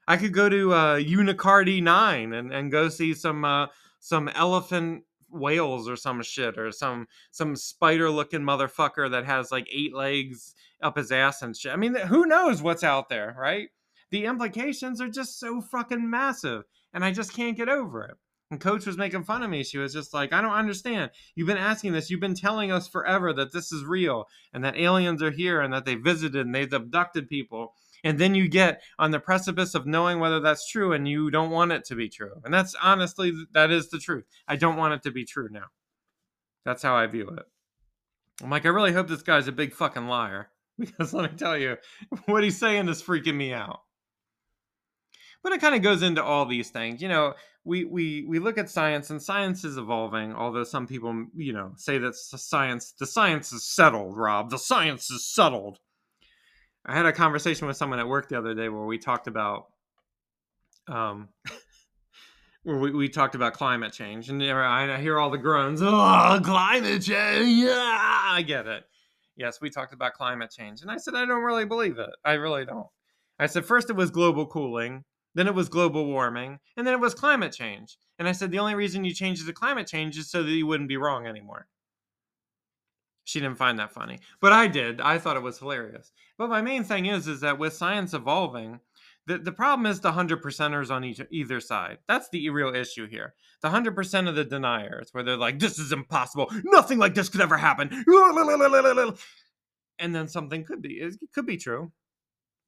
i 0.07 0.17
could 0.17 0.33
go 0.33 0.49
to 0.49 0.73
uh 0.73 0.97
unicardi 0.97 1.83
9 1.83 2.33
and, 2.33 2.53
and 2.53 2.71
go 2.71 2.89
see 2.89 3.15
some 3.15 3.45
uh 3.45 3.67
some 3.99 4.29
elephant 4.29 5.03
whales 5.29 5.89
or 5.89 5.97
some 5.97 6.23
shit 6.23 6.59
or 6.59 6.71
some 6.71 7.07
some 7.31 7.57
spider 7.57 8.11
looking 8.11 8.43
motherfucker 8.43 9.11
that 9.11 9.25
has 9.25 9.51
like 9.51 9.67
eight 9.73 9.95
legs 9.95 10.55
up 10.83 10.97
his 10.97 11.13
ass 11.13 11.43
and 11.43 11.57
shit. 11.57 11.73
I 11.73 11.77
mean, 11.77 11.95
who 11.95 12.27
knows 12.27 12.63
what's 12.63 12.85
out 12.85 13.09
there, 13.09 13.35
right? 13.39 13.69
The 14.11 14.25
implications 14.25 15.01
are 15.01 15.09
just 15.09 15.39
so 15.39 15.61
fucking 15.61 16.09
massive 16.09 16.65
and 16.93 17.05
I 17.05 17.13
just 17.13 17.35
can't 17.35 17.57
get 17.57 17.69
over 17.69 18.05
it. 18.05 18.17
And 18.51 18.61
coach 18.61 18.87
was 18.87 18.97
making 18.97 19.25
fun 19.25 19.43
of 19.43 19.51
me. 19.51 19.65
She 19.65 19.79
was 19.79 19.93
just 19.93 20.15
like, 20.15 20.33
I 20.33 20.41
don't 20.41 20.53
understand. 20.53 21.11
You've 21.35 21.49
been 21.49 21.57
asking 21.57 21.93
this. 21.93 22.11
You've 22.11 22.21
been 22.21 22.37
telling 22.37 22.71
us 22.71 22.87
forever 22.87 23.33
that 23.33 23.53
this 23.53 23.73
is 23.73 23.85
real 23.85 24.27
and 24.53 24.65
that 24.65 24.77
aliens 24.77 25.21
are 25.21 25.33
here 25.33 25.61
and 25.61 25.75
that 25.75 25.85
they 25.85 25.97
visited 25.97 26.47
and 26.47 26.55
they've 26.55 26.73
abducted 26.73 27.29
people 27.29 27.75
and 28.05 28.21
then 28.21 28.37
you 28.37 28.49
get 28.49 28.83
on 28.99 29.11
the 29.11 29.19
precipice 29.19 29.75
of 29.75 29.87
knowing 29.87 30.21
whether 30.21 30.39
that's 30.39 30.69
true 30.69 30.93
and 30.93 31.09
you 31.09 31.31
don't 31.31 31.51
want 31.51 31.73
it 31.73 31.85
to 31.85 31.97
be 31.97 32.09
true 32.09 32.41
and 32.45 32.55
that's 32.55 32.75
honestly 32.83 33.33
that 33.53 33.71
is 33.71 33.89
the 33.89 33.99
truth 33.99 34.25
i 34.47 34.57
don't 34.57 34.77
want 34.77 34.95
it 34.95 35.03
to 35.03 35.11
be 35.11 35.25
true 35.25 35.49
now 35.51 35.67
that's 36.65 36.83
how 36.83 36.95
i 36.95 37.07
view 37.07 37.29
it 37.29 37.45
i'm 38.43 38.51
like 38.51 38.65
i 38.65 38.69
really 38.69 38.93
hope 38.93 39.09
this 39.09 39.23
guy's 39.23 39.49
a 39.49 39.53
big 39.53 39.73
fucking 39.73 40.07
liar 40.07 40.51
because 40.79 41.13
let 41.13 41.31
me 41.31 41.37
tell 41.37 41.57
you 41.57 41.77
what 42.27 42.45
he's 42.45 42.59
saying 42.59 42.89
is 42.89 43.03
freaking 43.03 43.35
me 43.35 43.53
out 43.53 43.81
but 45.43 45.53
it 45.53 45.61
kind 45.61 45.75
of 45.75 45.83
goes 45.83 46.03
into 46.03 46.23
all 46.23 46.47
these 46.47 46.71
things 46.71 47.01
you 47.01 47.09
know 47.09 47.35
we 47.65 47.85
we 47.85 48.25
we 48.29 48.39
look 48.39 48.59
at 48.59 48.71
science 48.71 49.11
and 49.11 49.23
science 49.23 49.65
is 49.65 49.77
evolving 49.77 50.35
although 50.35 50.65
some 50.65 50.87
people 50.87 51.27
you 51.35 51.53
know 51.53 51.73
say 51.77 51.99
that 51.99 52.15
science 52.15 52.93
the 52.99 53.07
science 53.07 53.53
is 53.53 53.65
settled 53.65 54.17
rob 54.17 54.51
the 54.51 54.59
science 54.59 55.11
is 55.11 55.27
settled 55.27 55.79
I 56.89 56.95
had 56.95 57.07
a 57.07 57.13
conversation 57.13 57.67
with 57.67 57.77
someone 57.77 57.99
at 57.99 58.07
work 58.07 58.29
the 58.29 58.39
other 58.39 58.55
day 58.55 58.69
where 58.69 58.85
we 58.85 58.99
talked 58.99 59.27
about 59.27 59.67
um 60.87 61.29
where 62.63 62.79
we, 62.79 62.93
we 62.93 63.09
talked 63.09 63.35
about 63.35 63.55
climate 63.55 63.93
change 63.93 64.29
and 64.29 64.43
I 64.43 65.01
hear 65.01 65.19
all 65.19 65.31
the 65.31 65.39
groans, 65.39 65.81
oh 65.83 66.41
climate 66.45 67.03
change. 67.03 67.63
Yeah, 67.63 67.73
I 67.73 68.43
get 68.47 68.67
it. 68.67 68.85
Yes, 69.37 69.61
we 69.61 69.69
talked 69.69 69.93
about 69.93 70.15
climate 70.15 70.51
change. 70.51 70.83
And 70.83 70.91
I 70.91 70.97
said 70.97 71.15
I 71.15 71.27
don't 71.27 71.43
really 71.43 71.65
believe 71.65 71.99
it. 71.99 72.11
I 72.25 72.35
really 72.35 72.65
don't. 72.65 72.87
I 73.39 73.47
said 73.47 73.65
first 73.65 73.91
it 73.91 73.97
was 73.97 74.11
global 74.11 74.47
cooling, 74.47 75.05
then 75.37 75.47
it 75.47 75.55
was 75.55 75.69
global 75.69 76.07
warming, 76.07 76.59
and 76.79 76.87
then 76.87 76.95
it 76.95 77.01
was 77.01 77.15
climate 77.15 77.53
change. 77.53 77.99
And 78.19 78.27
I 78.27 78.33
said 78.33 78.51
the 78.51 78.59
only 78.59 78.75
reason 78.75 79.05
you 79.05 79.13
changed 79.13 79.47
to 79.47 79.53
climate 79.53 79.87
change 79.87 80.17
is 80.17 80.31
so 80.31 80.43
that 80.43 80.51
you 80.51 80.67
wouldn't 80.67 80.89
be 80.89 80.97
wrong 80.97 81.27
anymore. 81.27 81.69
She 83.25 83.39
didn't 83.39 83.59
find 83.59 83.79
that 83.79 83.93
funny, 83.93 84.21
but 84.41 84.55
I 84.55 84.67
did. 84.67 84.99
I 85.01 85.19
thought 85.19 85.37
it 85.37 85.43
was 85.43 85.59
hilarious. 85.59 86.11
But 86.39 86.49
my 86.49 86.63
main 86.63 86.85
thing 86.85 87.05
is, 87.07 87.29
is 87.29 87.41
that 87.41 87.59
with 87.59 87.75
science 87.75 88.15
evolving, 88.15 88.81
the, 89.27 89.37
the 89.37 89.53
problem 89.53 89.85
is 89.85 90.01
the 90.01 90.13
hundred 90.13 90.43
percenters 90.43 90.91
on 90.91 91.05
each 91.05 91.21
either 91.31 91.61
side. 91.61 91.99
That's 92.09 92.31
the 92.31 92.49
real 92.49 92.75
issue 92.75 93.07
here. 93.07 93.35
The 93.61 93.69
hundred 93.69 93.95
percent 93.95 94.29
of 94.29 94.37
the 94.37 94.45
deniers, 94.45 95.11
where 95.13 95.23
they're 95.23 95.37
like, 95.37 95.59
"This 95.59 95.79
is 95.79 95.93
impossible. 95.93 96.51
Nothing 96.65 96.99
like 96.99 97.15
this 97.15 97.29
could 97.29 97.43
ever 97.43 97.59
happen," 97.59 97.91
and 99.99 100.15
then 100.15 100.29
something 100.29 100.65
could 100.65 100.81
be. 100.81 100.95
It 100.95 101.17
could 101.35 101.47
be 101.47 101.59
true. 101.59 101.93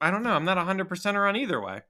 I 0.00 0.10
don't 0.10 0.22
know. 0.22 0.32
I'm 0.32 0.44
not 0.44 0.58
a 0.58 0.64
hundred 0.64 0.88
percenter 0.90 1.26
on 1.26 1.36
either 1.36 1.62
way. 1.62 1.82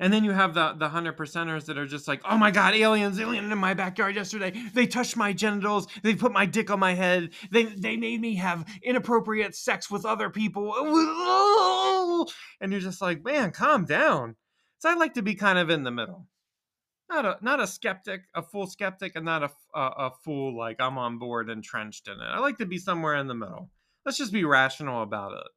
And 0.00 0.10
then 0.10 0.24
you 0.24 0.32
have 0.32 0.54
the 0.54 0.72
the 0.72 0.88
hundred 0.88 1.18
percenters 1.18 1.66
that 1.66 1.76
are 1.76 1.86
just 1.86 2.08
like, 2.08 2.22
oh 2.24 2.38
my 2.38 2.50
god, 2.50 2.74
aliens, 2.74 3.20
alien 3.20 3.52
in 3.52 3.58
my 3.58 3.74
backyard 3.74 4.16
yesterday. 4.16 4.50
They 4.72 4.86
touched 4.86 5.14
my 5.14 5.34
genitals. 5.34 5.86
They 6.02 6.14
put 6.14 6.32
my 6.32 6.46
dick 6.46 6.70
on 6.70 6.80
my 6.80 6.94
head. 6.94 7.30
They 7.50 7.64
they 7.64 7.98
made 7.98 8.18
me 8.20 8.36
have 8.36 8.64
inappropriate 8.82 9.54
sex 9.54 9.90
with 9.90 10.06
other 10.06 10.30
people. 10.30 10.74
And 12.62 12.72
you're 12.72 12.80
just 12.80 13.02
like, 13.02 13.22
man, 13.22 13.52
calm 13.52 13.84
down. 13.84 14.36
So 14.78 14.88
I 14.88 14.94
like 14.94 15.14
to 15.14 15.22
be 15.22 15.34
kind 15.34 15.58
of 15.58 15.68
in 15.68 15.84
the 15.84 15.90
middle. 15.90 16.26
Not 17.10 17.26
a 17.26 17.36
not 17.42 17.60
a 17.60 17.66
skeptic, 17.66 18.22
a 18.34 18.42
full 18.42 18.66
skeptic, 18.66 19.12
and 19.16 19.26
not 19.26 19.42
a 19.42 19.50
a, 19.74 19.80
a 19.80 20.10
fool 20.24 20.56
like 20.56 20.80
I'm 20.80 20.96
on 20.96 21.18
board 21.18 21.50
entrenched 21.50 22.08
in 22.08 22.14
it. 22.14 22.24
I 22.24 22.38
like 22.38 22.56
to 22.58 22.66
be 22.66 22.78
somewhere 22.78 23.16
in 23.16 23.26
the 23.26 23.34
middle. 23.34 23.70
Let's 24.06 24.16
just 24.16 24.32
be 24.32 24.44
rational 24.44 25.02
about 25.02 25.32
it. 25.32 25.48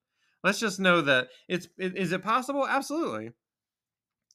Let's 0.44 0.60
just 0.60 0.82
know 0.82 1.00
that 1.00 1.30
it's 1.48 1.70
is 1.78 2.12
it 2.12 2.24
possible? 2.24 2.68
Absolutely. 2.68 3.32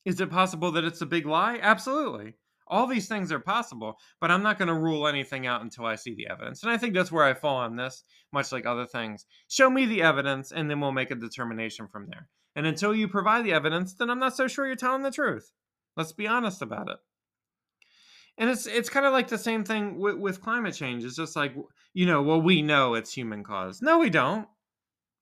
Is 0.05 0.21
it 0.21 0.31
possible 0.31 0.73
that 0.73 0.85
it's 0.85 1.01
a 1.01 1.07
big 1.07 1.27
lie? 1.27 1.59
Absolutely. 1.61 2.35
All 2.67 2.87
these 2.87 3.09
things 3.09 3.33
are 3.33 3.41
possible, 3.41 3.97
but 4.21 4.31
I'm 4.31 4.43
not 4.43 4.59
going 4.59 4.69
to 4.69 4.75
rule 4.75 5.09
anything 5.09 5.47
out 5.47 5.63
until 5.63 5.87
I 5.87 5.95
see 5.95 6.15
the 6.15 6.29
evidence. 6.29 6.63
And 6.63 6.71
I 6.71 6.77
think 6.77 6.95
that's 6.95 7.11
where 7.11 7.25
I 7.25 7.33
fall 7.35 7.57
on 7.57 7.77
this, 7.77 8.05
much 8.33 8.53
like 8.53 8.67
other 8.67 8.87
things. 8.87 9.25
Show 9.49 9.71
me 9.71 9.87
the 9.87 10.03
evidence, 10.03 10.53
and 10.53 10.71
then 10.71 10.81
we'll 10.81 10.93
make 10.93 11.11
a 11.11 11.15
determination 11.15 11.89
from 11.89 12.09
there. 12.11 12.29
And 12.55 12.67
until 12.67 12.95
you 12.95 13.09
provide 13.09 13.45
the 13.45 13.53
evidence, 13.53 13.95
then 13.95 14.11
I'm 14.11 14.19
not 14.19 14.37
so 14.37 14.49
sure 14.49 14.67
you're 14.67 14.77
telling 14.77 15.03
the 15.03 15.11
truth. 15.11 15.51
Let's 15.97 16.13
be 16.13 16.27
honest 16.27 16.61
about 16.61 16.91
it. 16.91 16.99
And 18.37 18.49
it's 18.49 18.67
it's 18.67 18.89
kind 18.89 19.05
of 19.05 19.13
like 19.13 19.29
the 19.29 19.39
same 19.39 19.65
thing 19.65 19.99
with, 19.99 20.17
with 20.17 20.41
climate 20.41 20.75
change. 20.75 21.05
It's 21.05 21.17
just 21.17 21.35
like 21.35 21.55
you 21.93 22.07
know, 22.07 22.23
well, 22.23 22.41
we 22.41 22.63
know 22.63 22.95
it's 22.95 23.13
human 23.13 23.43
caused. 23.43 23.83
No, 23.83 23.99
we 23.99 24.11
don't. 24.11 24.47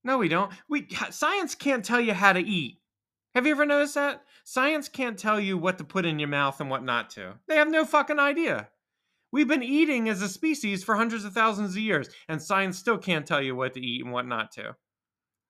No, 0.04 0.18
we 0.18 0.28
don't. 0.28 0.52
We 0.68 0.87
science 1.11 1.54
can't 1.54 1.85
tell 1.85 2.00
you 2.00 2.12
how 2.12 2.35
to 2.35 2.40
eat. 2.40 2.78
Have 3.35 3.47
you 3.47 3.52
ever 3.52 3.64
noticed 3.64 3.95
that? 3.95 4.23
Science 4.49 4.88
can't 4.88 5.19
tell 5.19 5.41
you 5.41 5.59
what 5.59 5.76
to 5.76 5.83
put 5.83 6.07
in 6.07 6.21
your 6.21 6.29
mouth 6.29 6.61
and 6.61 6.71
what 6.71 6.85
not 6.85 7.11
to. 7.11 7.35
They 7.49 7.57
have 7.57 7.69
no 7.69 7.85
fucking 7.85 8.21
idea. 8.21 8.69
We've 9.33 9.49
been 9.49 9.65
eating 9.65 10.09
as 10.09 10.23
a 10.23 10.29
species 10.29 10.85
for 10.85 10.95
hundreds 10.95 11.25
of 11.25 11.33
thousands 11.33 11.73
of 11.73 11.83
years, 11.83 12.09
and 12.29 12.41
science 12.41 12.79
still 12.79 12.97
can't 12.97 13.26
tell 13.26 13.43
you 13.43 13.57
what 13.57 13.75
to 13.75 13.81
eat 13.81 14.05
and 14.05 14.12
what 14.12 14.25
not 14.25 14.53
to. 14.53 14.76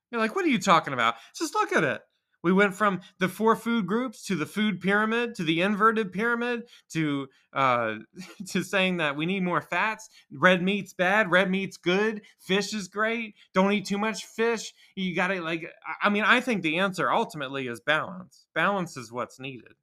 You're 0.09 0.19
like, 0.19 0.35
what 0.35 0.45
are 0.45 0.49
you 0.49 0.57
talking 0.57 0.93
about? 0.93 1.13
Just 1.37 1.53
look 1.53 1.73
at 1.73 1.83
it. 1.83 2.01
We 2.43 2.53
went 2.53 2.75
from 2.75 3.01
the 3.19 3.27
four 3.27 3.55
food 3.55 3.87
groups 3.87 4.23
to 4.25 4.35
the 4.35 4.45
food 4.45 4.79
pyramid 4.79 5.35
to 5.35 5.43
the 5.43 5.61
inverted 5.61 6.11
pyramid 6.11 6.63
to 6.93 7.27
uh, 7.53 7.95
to 8.49 8.63
saying 8.63 8.97
that 8.97 9.15
we 9.15 9.25
need 9.25 9.43
more 9.43 9.61
fats. 9.61 10.09
Red 10.31 10.61
meat's 10.61 10.93
bad. 10.93 11.31
Red 11.31 11.49
meat's 11.49 11.77
good. 11.77 12.21
Fish 12.39 12.73
is 12.73 12.87
great. 12.87 13.35
Don't 13.53 13.71
eat 13.71 13.85
too 13.85 13.97
much 13.97 14.25
fish. 14.25 14.73
You 14.95 15.15
got 15.15 15.27
to 15.27 15.41
like. 15.41 15.65
I 16.01 16.09
mean, 16.09 16.23
I 16.23 16.41
think 16.41 16.61
the 16.61 16.77
answer 16.77 17.11
ultimately 17.11 17.67
is 17.67 17.81
balance. 17.81 18.45
Balance 18.53 18.97
is 18.97 19.11
what's 19.11 19.39
needed. 19.39 19.73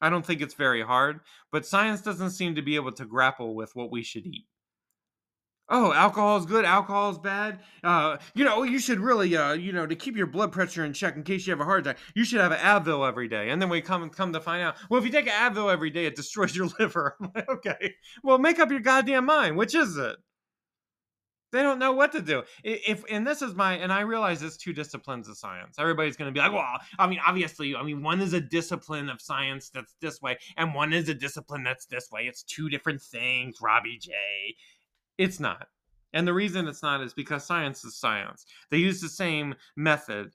I 0.00 0.10
don't 0.10 0.26
think 0.26 0.40
it's 0.40 0.54
very 0.54 0.82
hard, 0.82 1.20
but 1.52 1.64
science 1.64 2.02
doesn't 2.02 2.30
seem 2.30 2.56
to 2.56 2.62
be 2.62 2.74
able 2.74 2.90
to 2.92 3.04
grapple 3.04 3.54
with 3.54 3.76
what 3.76 3.92
we 3.92 4.02
should 4.02 4.26
eat 4.26 4.46
oh, 5.72 5.92
alcohol 5.92 6.36
is 6.36 6.46
good, 6.46 6.64
alcohol 6.64 7.10
is 7.10 7.18
bad. 7.18 7.60
Uh, 7.82 8.18
you 8.34 8.44
know, 8.44 8.62
you 8.62 8.78
should 8.78 9.00
really, 9.00 9.36
uh, 9.36 9.54
you 9.54 9.72
know, 9.72 9.86
to 9.86 9.96
keep 9.96 10.16
your 10.16 10.26
blood 10.26 10.52
pressure 10.52 10.84
in 10.84 10.92
check 10.92 11.16
in 11.16 11.24
case 11.24 11.46
you 11.46 11.50
have 11.50 11.60
a 11.60 11.64
heart 11.64 11.80
attack, 11.80 11.98
you 12.14 12.24
should 12.24 12.40
have 12.40 12.52
an 12.52 12.58
Advil 12.58 13.08
every 13.08 13.26
day. 13.26 13.50
And 13.50 13.60
then 13.60 13.68
we 13.68 13.80
come 13.80 14.08
come 14.10 14.32
to 14.34 14.40
find 14.40 14.62
out, 14.62 14.76
well, 14.88 15.00
if 15.00 15.06
you 15.06 15.10
take 15.10 15.26
an 15.26 15.32
Advil 15.32 15.72
every 15.72 15.90
day, 15.90 16.06
it 16.06 16.14
destroys 16.14 16.54
your 16.54 16.68
liver. 16.78 17.16
okay, 17.48 17.94
well, 18.22 18.38
make 18.38 18.60
up 18.60 18.70
your 18.70 18.80
goddamn 18.80 19.26
mind. 19.26 19.56
Which 19.56 19.74
is 19.74 19.96
it? 19.96 20.16
They 21.52 21.62
don't 21.62 21.78
know 21.78 21.92
what 21.92 22.12
to 22.12 22.22
do. 22.22 22.44
If 22.64 23.04
and 23.10 23.26
this 23.26 23.42
is 23.42 23.54
my 23.54 23.74
and 23.74 23.92
I 23.92 24.00
realize 24.00 24.42
it's 24.42 24.56
two 24.56 24.72
disciplines 24.72 25.28
of 25.28 25.36
science. 25.36 25.76
Everybody's 25.78 26.16
going 26.16 26.32
to 26.32 26.32
be 26.32 26.40
like, 26.40 26.52
well, 26.52 26.64
I 26.98 27.06
mean, 27.06 27.20
obviously, 27.26 27.76
I 27.76 27.82
mean, 27.82 28.02
one 28.02 28.22
is 28.22 28.32
a 28.32 28.40
discipline 28.40 29.10
of 29.10 29.20
science 29.20 29.68
that's 29.68 29.94
this 30.00 30.22
way, 30.22 30.38
and 30.56 30.74
one 30.74 30.94
is 30.94 31.10
a 31.10 31.14
discipline 31.14 31.62
that's 31.62 31.84
this 31.84 32.10
way. 32.10 32.22
It's 32.22 32.42
two 32.42 32.70
different 32.70 33.02
things, 33.02 33.58
Robbie 33.60 33.98
J. 34.00 34.12
It's 35.18 35.40
not. 35.40 35.68
And 36.12 36.26
the 36.26 36.34
reason 36.34 36.68
it's 36.68 36.82
not 36.82 37.02
is 37.02 37.14
because 37.14 37.44
science 37.44 37.84
is 37.84 37.96
science. 37.96 38.44
They 38.70 38.78
use 38.78 39.00
the 39.00 39.08
same 39.08 39.54
method, 39.76 40.32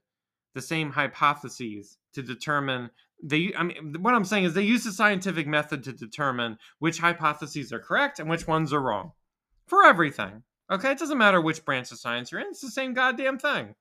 the 0.56 0.62
same 0.62 0.92
hypotheses 0.92 1.98
to 2.14 2.24
determine 2.24 2.90
they 3.24 3.54
i 3.58 3.64
mean 3.64 3.96
what 4.02 4.14
i'm 4.14 4.26
saying 4.26 4.44
is 4.44 4.54
they 4.54 4.64
use 4.64 4.84
the 4.84 4.92
scientific 4.92 5.48
method 5.48 5.84
to 5.84 5.92
determine 5.92 6.58
which 6.80 7.00
hypotheses 7.00 7.74
are 7.74 7.80
correct 7.80 8.20
and 8.20 8.30
which 8.30 8.48
ones 8.48 8.72
are 8.74 8.82
wrong 8.82 9.12
for 9.66 9.84
everything 9.84 10.44
okay 10.72 10.92
it 10.92 11.00
doesn't 11.00 11.18
matter 11.18 11.42
which 11.42 11.66
branch 11.66 11.92
of 11.92 12.00
science 12.00 12.32
you're 12.32 12.42
in 12.42 12.48
it's 12.48 12.62
the 12.62 12.70
same 12.70 12.94
goddamn 12.94 13.38
thing 13.38 13.74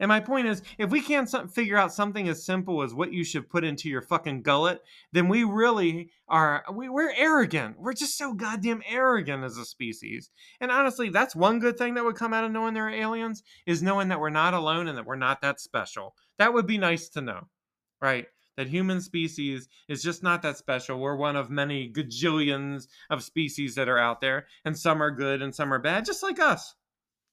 and 0.00 0.08
my 0.08 0.18
point 0.18 0.48
is 0.48 0.62
if 0.78 0.90
we 0.90 1.00
can't 1.00 1.30
figure 1.52 1.76
out 1.76 1.92
something 1.92 2.28
as 2.28 2.44
simple 2.44 2.82
as 2.82 2.92
what 2.92 3.12
you 3.12 3.22
should 3.22 3.48
put 3.48 3.62
into 3.62 3.88
your 3.88 4.02
fucking 4.02 4.42
gullet 4.42 4.80
then 5.12 5.28
we 5.28 5.44
really 5.44 6.10
are 6.26 6.64
we, 6.72 6.88
we're 6.88 7.12
arrogant 7.16 7.78
we're 7.78 7.92
just 7.92 8.18
so 8.18 8.32
goddamn 8.32 8.82
arrogant 8.88 9.44
as 9.44 9.56
a 9.56 9.64
species 9.64 10.30
and 10.60 10.72
honestly 10.72 11.08
that's 11.08 11.36
one 11.36 11.60
good 11.60 11.78
thing 11.78 11.94
that 11.94 12.04
would 12.04 12.16
come 12.16 12.32
out 12.32 12.44
of 12.44 12.50
knowing 12.50 12.74
there 12.74 12.88
are 12.88 12.90
aliens 12.90 13.42
is 13.66 13.82
knowing 13.82 14.08
that 14.08 14.18
we're 14.18 14.30
not 14.30 14.54
alone 14.54 14.88
and 14.88 14.98
that 14.98 15.06
we're 15.06 15.14
not 15.14 15.40
that 15.42 15.60
special 15.60 16.14
that 16.38 16.52
would 16.52 16.66
be 16.66 16.78
nice 16.78 17.08
to 17.08 17.20
know 17.20 17.46
right 18.00 18.26
that 18.56 18.68
human 18.68 19.00
species 19.00 19.68
is 19.88 20.02
just 20.02 20.22
not 20.22 20.42
that 20.42 20.58
special. 20.58 20.98
We're 20.98 21.16
one 21.16 21.34
of 21.34 21.48
many 21.48 21.90
gajillions 21.90 22.88
of 23.08 23.22
species 23.22 23.74
that 23.76 23.88
are 23.88 23.98
out 23.98 24.20
there, 24.20 24.48
and 24.66 24.78
some 24.78 25.02
are 25.02 25.10
good 25.10 25.40
and 25.40 25.54
some 25.54 25.72
are 25.72 25.78
bad, 25.78 26.04
just 26.04 26.22
like 26.22 26.38
us. 26.38 26.74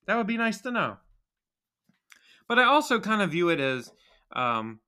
That 0.05 0.15
would 0.15 0.27
be 0.27 0.37
nice 0.37 0.61
to 0.61 0.71
know. 0.71 0.99
But 2.47 2.59
I 2.59 2.63
also 2.63 2.99
kind 2.99 3.21
of 3.21 3.31
view 3.31 3.49
it 3.49 3.59
as, 3.59 3.91
um, 4.33 4.79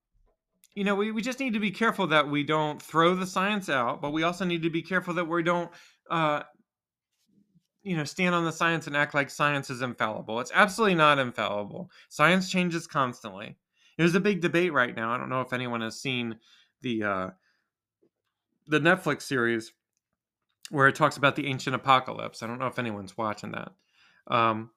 you 0.76 0.84
know, 0.84 0.96
we, 0.96 1.12
we 1.12 1.22
just 1.22 1.40
need 1.40 1.54
to 1.54 1.60
be 1.60 1.72
careful 1.72 2.08
that 2.08 2.30
we 2.30 2.44
don't 2.44 2.82
throw 2.82 3.16
the 3.16 3.28
science 3.28 3.70
out, 3.70 4.02
but 4.02 4.12
we 4.12 4.24
also 4.24 4.46
need 4.46 4.64
to 4.64 4.70
be 4.70 4.82
careful 4.82 5.14
that 5.16 5.28
we 5.28 5.44
don't, 5.44 5.70
uh, 6.10 6.44
you 7.84 7.98
know, 7.98 8.04
stand 8.04 8.36
on 8.36 8.46
the 8.46 8.52
science 8.52 8.88
and 8.88 8.96
act 8.96 9.14
like 9.14 9.30
science 9.30 9.70
is 9.70 9.82
infallible. 9.82 10.40
It's 10.40 10.52
absolutely 10.54 10.96
not 10.96 11.20
infallible. 11.20 11.90
Science 12.10 12.50
changes 12.50 12.88
constantly. 12.88 13.58
There's 13.98 14.16
a 14.16 14.20
big 14.20 14.42
debate 14.42 14.74
right 14.74 14.96
now. 14.96 15.12
I 15.12 15.18
don't 15.18 15.30
know 15.30 15.42
if 15.42 15.54
anyone 15.54 15.82
has 15.82 16.00
seen 16.00 16.38
the 16.82 17.04
uh, 17.04 17.30
the 18.68 18.80
Netflix 18.80 19.24
series 19.24 19.74
where 20.70 20.88
it 20.88 20.96
talks 20.96 21.18
about 21.18 21.36
the 21.36 21.48
ancient 21.48 21.76
apocalypse. 21.76 22.42
I 22.42 22.48
don't 22.48 22.60
know 22.60 22.68
if 22.68 22.80
anyone's 22.80 23.18
watching 23.18 23.52
that. 23.52 23.72
Um, 24.28 24.70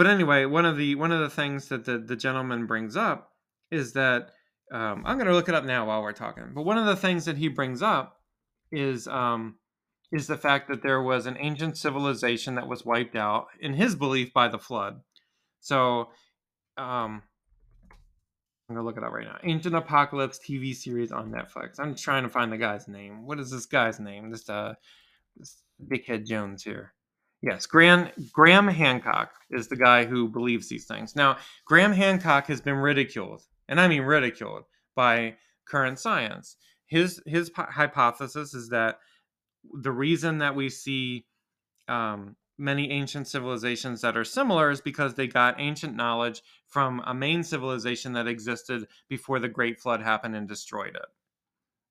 but 0.00 0.06
anyway, 0.06 0.46
one 0.46 0.64
of 0.64 0.78
the 0.78 0.94
one 0.94 1.12
of 1.12 1.20
the 1.20 1.28
things 1.28 1.68
that 1.68 1.84
the, 1.84 1.98
the 1.98 2.16
gentleman 2.16 2.64
brings 2.64 2.96
up 2.96 3.32
is 3.70 3.92
that 3.92 4.30
um, 4.72 5.02
I'm 5.04 5.18
going 5.18 5.26
to 5.26 5.34
look 5.34 5.50
it 5.50 5.54
up 5.54 5.66
now 5.66 5.88
while 5.88 6.00
we're 6.00 6.14
talking. 6.14 6.52
But 6.54 6.62
one 6.62 6.78
of 6.78 6.86
the 6.86 6.96
things 6.96 7.26
that 7.26 7.36
he 7.36 7.48
brings 7.48 7.82
up 7.82 8.18
is 8.72 9.06
um, 9.06 9.56
is 10.10 10.26
the 10.26 10.38
fact 10.38 10.70
that 10.70 10.82
there 10.82 11.02
was 11.02 11.26
an 11.26 11.36
ancient 11.38 11.76
civilization 11.76 12.54
that 12.54 12.66
was 12.66 12.82
wiped 12.82 13.14
out, 13.14 13.48
in 13.60 13.74
his 13.74 13.94
belief, 13.94 14.32
by 14.32 14.48
the 14.48 14.58
flood. 14.58 15.02
So 15.60 16.08
um, 16.78 17.20
I'm 18.70 18.76
gonna 18.76 18.82
look 18.82 18.96
it 18.96 19.04
up 19.04 19.12
right 19.12 19.26
now. 19.26 19.36
Ancient 19.44 19.74
Apocalypse 19.74 20.38
TV 20.38 20.74
series 20.74 21.12
on 21.12 21.30
Netflix. 21.30 21.78
I'm 21.78 21.94
trying 21.94 22.22
to 22.22 22.30
find 22.30 22.50
the 22.50 22.56
guy's 22.56 22.88
name. 22.88 23.26
What 23.26 23.38
is 23.38 23.50
this 23.50 23.66
guy's 23.66 24.00
name? 24.00 24.30
This 24.30 24.48
uh, 24.48 24.76
this 25.36 25.58
Dickhead 25.92 26.26
Jones 26.26 26.64
here. 26.64 26.94
Yes, 27.42 27.66
Graham 27.66 28.10
Graham 28.32 28.68
Hancock 28.68 29.32
is 29.50 29.68
the 29.68 29.76
guy 29.76 30.04
who 30.04 30.28
believes 30.28 30.68
these 30.68 30.84
things. 30.84 31.16
Now, 31.16 31.38
Graham 31.64 31.92
Hancock 31.92 32.46
has 32.48 32.60
been 32.60 32.76
ridiculed, 32.76 33.42
and 33.68 33.80
I 33.80 33.88
mean 33.88 34.02
ridiculed, 34.02 34.64
by 34.94 35.36
current 35.66 35.98
science. 35.98 36.56
His 36.86 37.22
his 37.26 37.50
hypothesis 37.54 38.52
is 38.54 38.68
that 38.70 38.98
the 39.72 39.92
reason 39.92 40.38
that 40.38 40.54
we 40.54 40.68
see 40.68 41.26
um, 41.88 42.36
many 42.58 42.90
ancient 42.90 43.26
civilizations 43.26 44.02
that 44.02 44.16
are 44.16 44.24
similar 44.24 44.70
is 44.70 44.80
because 44.82 45.14
they 45.14 45.26
got 45.26 45.58
ancient 45.58 45.96
knowledge 45.96 46.42
from 46.68 47.00
a 47.06 47.14
main 47.14 47.42
civilization 47.42 48.12
that 48.12 48.28
existed 48.28 48.86
before 49.08 49.38
the 49.38 49.48
great 49.48 49.80
flood 49.80 50.02
happened 50.02 50.36
and 50.36 50.46
destroyed 50.46 50.94
it 50.94 51.06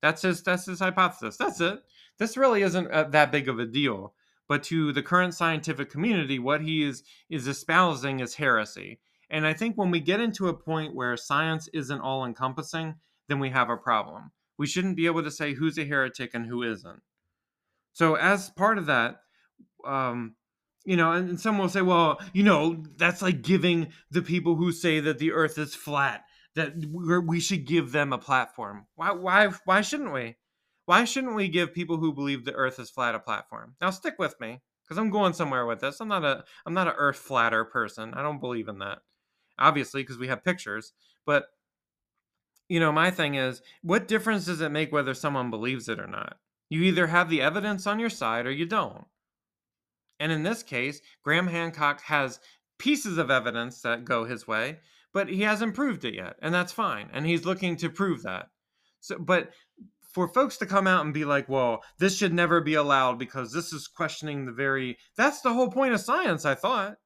that's 0.01 0.21
his 0.21 0.43
that's 0.43 0.65
his 0.65 0.79
hypothesis 0.79 1.37
that's 1.37 1.59
it 1.59 1.81
this 2.19 2.37
really 2.37 2.61
isn't 2.61 2.89
uh, 2.91 3.03
that 3.03 3.31
big 3.31 3.49
of 3.49 3.59
a 3.59 3.65
deal 3.65 4.13
but 4.49 4.63
to 4.63 4.91
the 4.91 5.01
current 5.01 5.33
scientific 5.33 5.89
community 5.89 6.37
what 6.37 6.61
he 6.61 6.83
is 6.83 7.03
is 7.29 7.47
espousing 7.47 8.19
is 8.19 8.35
heresy 8.35 8.99
and 9.29 9.47
i 9.47 9.53
think 9.53 9.77
when 9.77 9.91
we 9.91 10.01
get 10.01 10.19
into 10.19 10.49
a 10.49 10.53
point 10.53 10.93
where 10.93 11.15
science 11.15 11.69
isn't 11.73 12.01
all 12.01 12.25
encompassing 12.25 12.95
then 13.29 13.39
we 13.39 13.49
have 13.49 13.69
a 13.69 13.77
problem 13.77 14.31
we 14.57 14.67
shouldn't 14.67 14.97
be 14.97 15.05
able 15.05 15.23
to 15.23 15.31
say 15.31 15.53
who's 15.53 15.77
a 15.77 15.85
heretic 15.85 16.31
and 16.33 16.45
who 16.47 16.63
isn't 16.63 17.01
so 17.93 18.15
as 18.15 18.49
part 18.49 18.77
of 18.77 18.87
that 18.87 19.21
um, 19.85 20.35
you 20.85 20.97
know, 20.97 21.11
and, 21.11 21.29
and 21.29 21.39
some 21.39 21.57
will 21.57 21.69
say, 21.69 21.81
well, 21.81 22.19
you 22.33 22.43
know, 22.43 22.83
that's 22.97 23.21
like 23.21 23.41
giving 23.41 23.89
the 24.11 24.21
people 24.21 24.55
who 24.55 24.71
say 24.71 24.99
that 24.99 25.19
the 25.19 25.31
Earth 25.31 25.57
is 25.57 25.75
flat 25.75 26.23
that 26.55 26.73
we 27.25 27.39
should 27.39 27.65
give 27.65 27.91
them 27.91 28.11
a 28.11 28.17
platform. 28.17 28.87
Why? 28.95 29.11
Why? 29.11 29.47
Why 29.65 29.81
shouldn't 29.81 30.13
we? 30.13 30.35
Why 30.89 31.03
shouldn't 31.03 31.35
we 31.35 31.49
give 31.49 31.71
people 31.71 31.97
who 31.97 32.11
believe 32.11 32.45
the 32.45 32.55
Earth 32.55 32.79
is 32.79 32.89
flat 32.89 33.13
a 33.13 33.19
platform? 33.19 33.75
Now, 33.79 33.91
stick 33.91 34.15
with 34.17 34.33
me 34.41 34.59
because 34.83 34.97
I'm 34.97 35.11
going 35.11 35.33
somewhere 35.33 35.67
with 35.67 35.81
this. 35.81 35.99
I'm 35.99 36.07
not 36.07 36.25
a 36.25 36.43
I'm 36.65 36.73
not 36.73 36.87
an 36.87 36.95
Earth 36.97 37.17
flatter 37.17 37.63
person. 37.63 38.15
I 38.15 38.23
don't 38.23 38.39
believe 38.39 38.67
in 38.67 38.79
that. 38.79 39.03
Obviously, 39.59 40.01
because 40.01 40.17
we 40.17 40.29
have 40.29 40.43
pictures, 40.43 40.93
but 41.27 41.49
you 42.69 42.79
know, 42.79 42.91
my 42.91 43.11
thing 43.11 43.35
is, 43.35 43.61
what 43.83 44.07
difference 44.07 44.45
does 44.45 44.61
it 44.61 44.71
make 44.71 44.91
whether 44.91 45.13
someone 45.13 45.51
believes 45.51 45.89
it 45.89 45.99
or 45.99 46.07
not? 46.07 46.39
You 46.69 46.81
either 46.81 47.05
have 47.05 47.29
the 47.29 47.43
evidence 47.43 47.85
on 47.85 47.99
your 47.99 48.09
side 48.09 48.47
or 48.47 48.51
you 48.51 48.65
don't. 48.65 49.05
And 50.19 50.31
in 50.31 50.41
this 50.41 50.63
case, 50.63 51.01
Graham 51.21 51.45
Hancock 51.45 52.01
has 52.01 52.39
pieces 52.79 53.19
of 53.19 53.29
evidence 53.29 53.83
that 53.83 54.05
go 54.05 54.25
his 54.25 54.47
way, 54.47 54.79
but 55.13 55.29
he 55.29 55.43
hasn't 55.43 55.75
proved 55.75 56.03
it 56.03 56.15
yet, 56.15 56.37
and 56.41 56.51
that's 56.51 56.73
fine. 56.73 57.11
And 57.13 57.27
he's 57.27 57.45
looking 57.45 57.75
to 57.75 57.91
prove 57.91 58.23
that. 58.23 58.47
So, 59.01 59.19
but 59.19 59.51
for 60.13 60.27
folks 60.27 60.57
to 60.57 60.65
come 60.65 60.87
out 60.87 61.05
and 61.05 61.13
be 61.13 61.25
like, 61.25 61.47
"Well, 61.47 61.83
this 61.97 62.17
should 62.17 62.33
never 62.33 62.61
be 62.61 62.73
allowed 62.73 63.19
because 63.19 63.51
this 63.51 63.71
is 63.73 63.87
questioning 63.87 64.45
the 64.45 64.51
very," 64.51 64.97
that's 65.15 65.41
the 65.41 65.53
whole 65.53 65.69
point 65.69 65.93
of 65.93 66.01
science. 66.01 66.45
I 66.45 66.55
thought. 66.55 66.97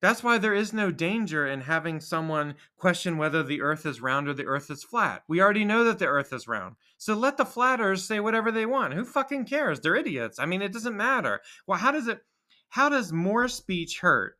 That's 0.00 0.22
why 0.22 0.38
there 0.38 0.54
is 0.54 0.72
no 0.72 0.92
danger 0.92 1.44
in 1.44 1.62
having 1.62 2.00
someone 2.00 2.54
question 2.76 3.18
whether 3.18 3.42
the 3.42 3.60
earth 3.60 3.84
is 3.84 4.00
round 4.00 4.28
or 4.28 4.34
the 4.34 4.46
earth 4.46 4.70
is 4.70 4.84
flat. 4.84 5.24
We 5.26 5.40
already 5.40 5.64
know 5.64 5.82
that 5.84 5.98
the 5.98 6.06
earth 6.06 6.32
is 6.32 6.46
round. 6.46 6.76
So 6.98 7.14
let 7.14 7.36
the 7.36 7.44
flatters 7.44 8.04
say 8.04 8.20
whatever 8.20 8.52
they 8.52 8.64
want. 8.64 8.94
Who 8.94 9.04
fucking 9.04 9.46
cares? 9.46 9.80
They're 9.80 9.96
idiots. 9.96 10.38
I 10.38 10.46
mean, 10.46 10.62
it 10.62 10.72
doesn't 10.72 10.96
matter. 10.96 11.40
Well, 11.66 11.78
how 11.78 11.90
does 11.90 12.06
it 12.06 12.24
how 12.70 12.88
does 12.88 13.12
more 13.12 13.48
speech 13.48 14.00
hurt? 14.00 14.38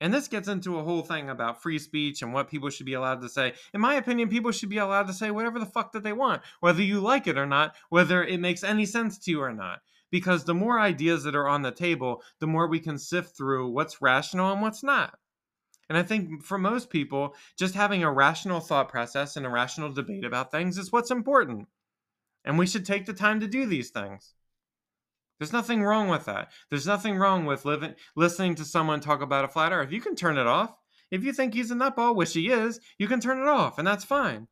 And 0.00 0.14
this 0.14 0.28
gets 0.28 0.48
into 0.48 0.78
a 0.78 0.82
whole 0.82 1.02
thing 1.02 1.28
about 1.28 1.62
free 1.62 1.78
speech 1.78 2.22
and 2.22 2.32
what 2.32 2.48
people 2.48 2.70
should 2.70 2.86
be 2.86 2.94
allowed 2.94 3.20
to 3.20 3.28
say. 3.28 3.52
In 3.74 3.80
my 3.80 3.94
opinion, 3.94 4.28
people 4.28 4.50
should 4.50 4.70
be 4.70 4.78
allowed 4.78 5.06
to 5.08 5.12
say 5.12 5.30
whatever 5.30 5.58
the 5.58 5.66
fuck 5.66 5.92
that 5.92 6.02
they 6.02 6.14
want, 6.14 6.42
whether 6.60 6.82
you 6.82 7.00
like 7.00 7.26
it 7.26 7.36
or 7.36 7.46
not, 7.46 7.74
whether 7.90 8.24
it 8.24 8.40
makes 8.40 8.64
any 8.64 8.86
sense 8.86 9.18
to 9.18 9.30
you 9.30 9.42
or 9.42 9.52
not 9.52 9.80
because 10.10 10.44
the 10.44 10.54
more 10.54 10.80
ideas 10.80 11.22
that 11.24 11.36
are 11.36 11.48
on 11.48 11.62
the 11.62 11.70
table, 11.70 12.22
the 12.40 12.46
more 12.46 12.66
we 12.66 12.80
can 12.80 12.98
sift 12.98 13.36
through 13.36 13.70
what's 13.70 14.02
rational 14.02 14.52
and 14.52 14.60
what's 14.60 14.82
not. 14.82 15.16
And 15.88 15.98
I 15.98 16.02
think 16.02 16.44
for 16.44 16.58
most 16.58 16.90
people, 16.90 17.34
just 17.58 17.74
having 17.74 18.04
a 18.04 18.12
rational 18.12 18.60
thought 18.60 18.88
process 18.88 19.36
and 19.36 19.44
a 19.44 19.50
rational 19.50 19.92
debate 19.92 20.24
about 20.24 20.50
things 20.50 20.78
is 20.78 20.92
what's 20.92 21.10
important. 21.10 21.66
And 22.44 22.58
we 22.58 22.66
should 22.66 22.86
take 22.86 23.06
the 23.06 23.12
time 23.12 23.40
to 23.40 23.48
do 23.48 23.66
these 23.66 23.90
things. 23.90 24.34
There's 25.40 25.54
nothing 25.54 25.82
wrong 25.82 26.08
with 26.08 26.26
that. 26.26 26.52
There's 26.68 26.86
nothing 26.86 27.16
wrong 27.16 27.46
with 27.46 27.64
living, 27.64 27.94
listening 28.14 28.56
to 28.56 28.64
someone 28.64 29.00
talk 29.00 29.22
about 29.22 29.46
a 29.46 29.48
flat 29.48 29.72
earth. 29.72 29.90
You 29.90 30.02
can 30.02 30.14
turn 30.14 30.36
it 30.36 30.46
off. 30.46 30.74
If 31.10 31.24
you 31.24 31.32
think 31.32 31.54
he's 31.54 31.70
a 31.70 31.74
nutball, 31.74 32.14
which 32.14 32.34
he 32.34 32.50
is, 32.50 32.78
you 32.98 33.08
can 33.08 33.20
turn 33.20 33.40
it 33.40 33.48
off, 33.48 33.78
and 33.78 33.86
that's 33.86 34.04
fine. 34.04 34.48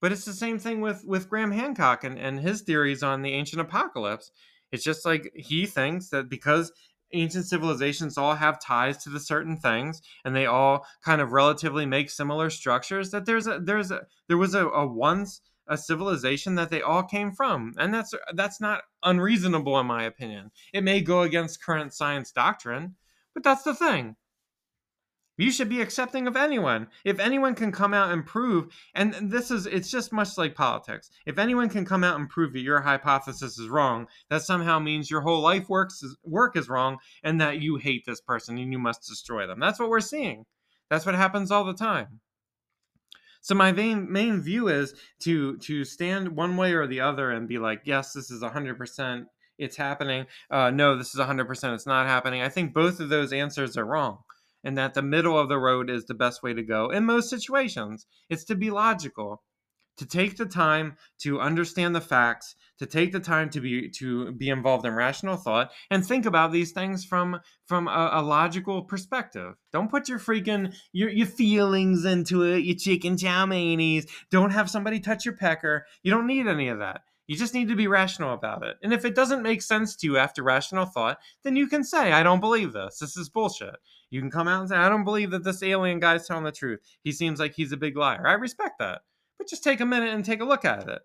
But 0.00 0.10
it's 0.10 0.24
the 0.24 0.32
same 0.32 0.58
thing 0.58 0.80
with, 0.80 1.04
with 1.06 1.28
Graham 1.30 1.52
Hancock 1.52 2.02
and, 2.02 2.18
and 2.18 2.40
his 2.40 2.62
theories 2.62 3.04
on 3.04 3.22
the 3.22 3.32
ancient 3.32 3.60
apocalypse. 3.60 4.32
It's 4.72 4.82
just 4.82 5.06
like 5.06 5.30
he 5.36 5.66
thinks 5.66 6.08
that 6.08 6.28
because 6.28 6.72
ancient 7.12 7.46
civilizations 7.46 8.18
all 8.18 8.34
have 8.34 8.60
ties 8.60 9.04
to 9.04 9.10
the 9.10 9.20
certain 9.20 9.56
things 9.56 10.02
and 10.24 10.34
they 10.34 10.46
all 10.46 10.84
kind 11.04 11.20
of 11.20 11.30
relatively 11.30 11.86
make 11.86 12.10
similar 12.10 12.50
structures 12.50 13.10
that 13.10 13.26
there's 13.26 13.46
a 13.46 13.60
there's 13.62 13.90
a 13.90 14.00
there 14.28 14.38
was 14.38 14.54
a, 14.54 14.66
a 14.68 14.86
once 14.86 15.42
a 15.72 15.76
civilization 15.76 16.54
that 16.54 16.70
they 16.70 16.82
all 16.82 17.02
came 17.02 17.32
from 17.32 17.72
and 17.78 17.92
that's 17.92 18.14
that's 18.34 18.60
not 18.60 18.82
unreasonable 19.02 19.78
in 19.80 19.86
my 19.86 20.04
opinion 20.04 20.50
it 20.72 20.84
may 20.84 21.00
go 21.00 21.22
against 21.22 21.62
current 21.64 21.92
science 21.92 22.30
doctrine 22.30 22.94
but 23.34 23.42
that's 23.42 23.62
the 23.62 23.74
thing 23.74 24.16
you 25.38 25.50
should 25.50 25.68
be 25.68 25.80
accepting 25.80 26.26
of 26.26 26.36
anyone. 26.36 26.88
If 27.04 27.18
anyone 27.18 27.54
can 27.54 27.72
come 27.72 27.94
out 27.94 28.12
and 28.12 28.24
prove, 28.24 28.72
and 28.94 29.14
this 29.30 29.50
is, 29.50 29.66
it's 29.66 29.90
just 29.90 30.12
much 30.12 30.36
like 30.36 30.54
politics. 30.54 31.10
If 31.26 31.38
anyone 31.38 31.68
can 31.68 31.84
come 31.84 32.04
out 32.04 32.20
and 32.20 32.28
prove 32.28 32.52
that 32.52 32.60
your 32.60 32.80
hypothesis 32.80 33.58
is 33.58 33.68
wrong, 33.68 34.06
that 34.28 34.42
somehow 34.42 34.78
means 34.78 35.10
your 35.10 35.22
whole 35.22 35.40
life 35.40 35.68
works 35.68 36.04
work 36.22 36.56
is 36.56 36.68
wrong, 36.68 36.98
and 37.24 37.40
that 37.40 37.60
you 37.60 37.76
hate 37.76 38.04
this 38.06 38.20
person 38.20 38.58
and 38.58 38.72
you 38.72 38.78
must 38.78 39.08
destroy 39.08 39.46
them. 39.46 39.58
That's 39.58 39.80
what 39.80 39.88
we're 39.88 40.00
seeing. 40.00 40.44
That's 40.90 41.06
what 41.06 41.14
happens 41.14 41.50
all 41.50 41.64
the 41.64 41.74
time. 41.74 42.20
So 43.42 43.54
my 43.54 43.72
main 43.72 44.10
main 44.10 44.40
view 44.40 44.68
is 44.68 44.94
to 45.20 45.58
to 45.58 45.84
stand 45.84 46.36
one 46.36 46.56
way 46.56 46.72
or 46.72 46.86
the 46.86 47.00
other 47.00 47.30
and 47.30 47.48
be 47.48 47.58
like, 47.58 47.82
yes, 47.84 48.12
this 48.12 48.30
is 48.30 48.42
hundred 48.42 48.78
percent, 48.78 49.26
it's 49.58 49.76
happening. 49.76 50.26
Uh, 50.50 50.70
no, 50.70 50.96
this 50.96 51.14
is 51.14 51.20
hundred 51.20 51.46
percent, 51.46 51.74
it's 51.74 51.86
not 51.86 52.06
happening. 52.06 52.40
I 52.40 52.48
think 52.48 52.72
both 52.72 53.00
of 53.00 53.08
those 53.08 53.32
answers 53.32 53.76
are 53.76 53.84
wrong 53.84 54.20
and 54.64 54.78
that 54.78 54.94
the 54.94 55.02
middle 55.02 55.38
of 55.38 55.48
the 55.48 55.58
road 55.58 55.90
is 55.90 56.04
the 56.04 56.14
best 56.14 56.42
way 56.42 56.54
to 56.54 56.62
go 56.62 56.88
in 56.90 57.04
most 57.04 57.28
situations. 57.28 58.06
It's 58.30 58.44
to 58.44 58.54
be 58.54 58.70
logical. 58.70 59.42
To 59.98 60.06
take 60.06 60.36
the 60.36 60.46
time 60.46 60.96
to 61.20 61.40
understand 61.40 61.94
the 61.94 62.00
facts, 62.00 62.54
to 62.78 62.86
take 62.86 63.12
the 63.12 63.20
time 63.20 63.50
to 63.50 63.60
be 63.60 63.88
to 63.90 64.32
be 64.32 64.48
involved 64.48 64.86
in 64.86 64.94
rational 64.94 65.36
thought 65.36 65.70
and 65.90 66.04
think 66.04 66.26
about 66.26 66.52
these 66.52 66.72
things 66.72 67.04
from 67.04 67.40
from 67.66 67.88
a, 67.88 68.10
a 68.14 68.22
logical 68.22 68.82
perspective. 68.82 69.54
Don't 69.72 69.90
put 69.90 70.08
your 70.08 70.18
freaking 70.18 70.74
your, 70.92 71.10
your 71.10 71.26
feelings 71.26 72.04
into 72.04 72.42
it, 72.42 72.64
your 72.64 72.76
chicken 72.76 73.16
chow 73.16 73.46
meinies. 73.46 74.08
Don't 74.30 74.50
have 74.50 74.70
somebody 74.70 75.00
touch 75.00 75.24
your 75.24 75.36
pecker. 75.36 75.86
You 76.02 76.10
don't 76.10 76.26
need 76.26 76.46
any 76.46 76.68
of 76.68 76.78
that. 76.78 77.02
You 77.28 77.36
just 77.36 77.54
need 77.54 77.68
to 77.68 77.76
be 77.76 77.86
rational 77.86 78.34
about 78.34 78.64
it. 78.64 78.76
And 78.82 78.92
if 78.92 79.04
it 79.04 79.14
doesn't 79.14 79.42
make 79.42 79.62
sense 79.62 79.94
to 79.96 80.06
you 80.06 80.18
after 80.18 80.42
rational 80.42 80.86
thought, 80.86 81.18
then 81.44 81.54
you 81.54 81.68
can 81.68 81.84
say, 81.84 82.12
I 82.12 82.22
don't 82.22 82.40
believe 82.40 82.72
this. 82.72 82.98
This 82.98 83.16
is 83.16 83.28
bullshit. 83.28 83.76
You 84.10 84.20
can 84.20 84.30
come 84.30 84.48
out 84.48 84.60
and 84.60 84.68
say, 84.68 84.76
I 84.76 84.88
don't 84.88 85.04
believe 85.04 85.30
that 85.30 85.44
this 85.44 85.62
alien 85.62 86.00
guy's 86.00 86.26
telling 86.26 86.44
the 86.44 86.52
truth. 86.52 86.80
He 87.04 87.12
seems 87.12 87.38
like 87.38 87.54
he's 87.54 87.72
a 87.72 87.76
big 87.76 87.96
liar. 87.96 88.26
I 88.26 88.32
respect 88.32 88.80
that. 88.80 89.02
But 89.42 89.48
just 89.48 89.64
take 89.64 89.80
a 89.80 89.86
minute 89.86 90.14
and 90.14 90.24
take 90.24 90.40
a 90.40 90.44
look 90.44 90.64
at 90.64 90.88
it. 90.88 91.02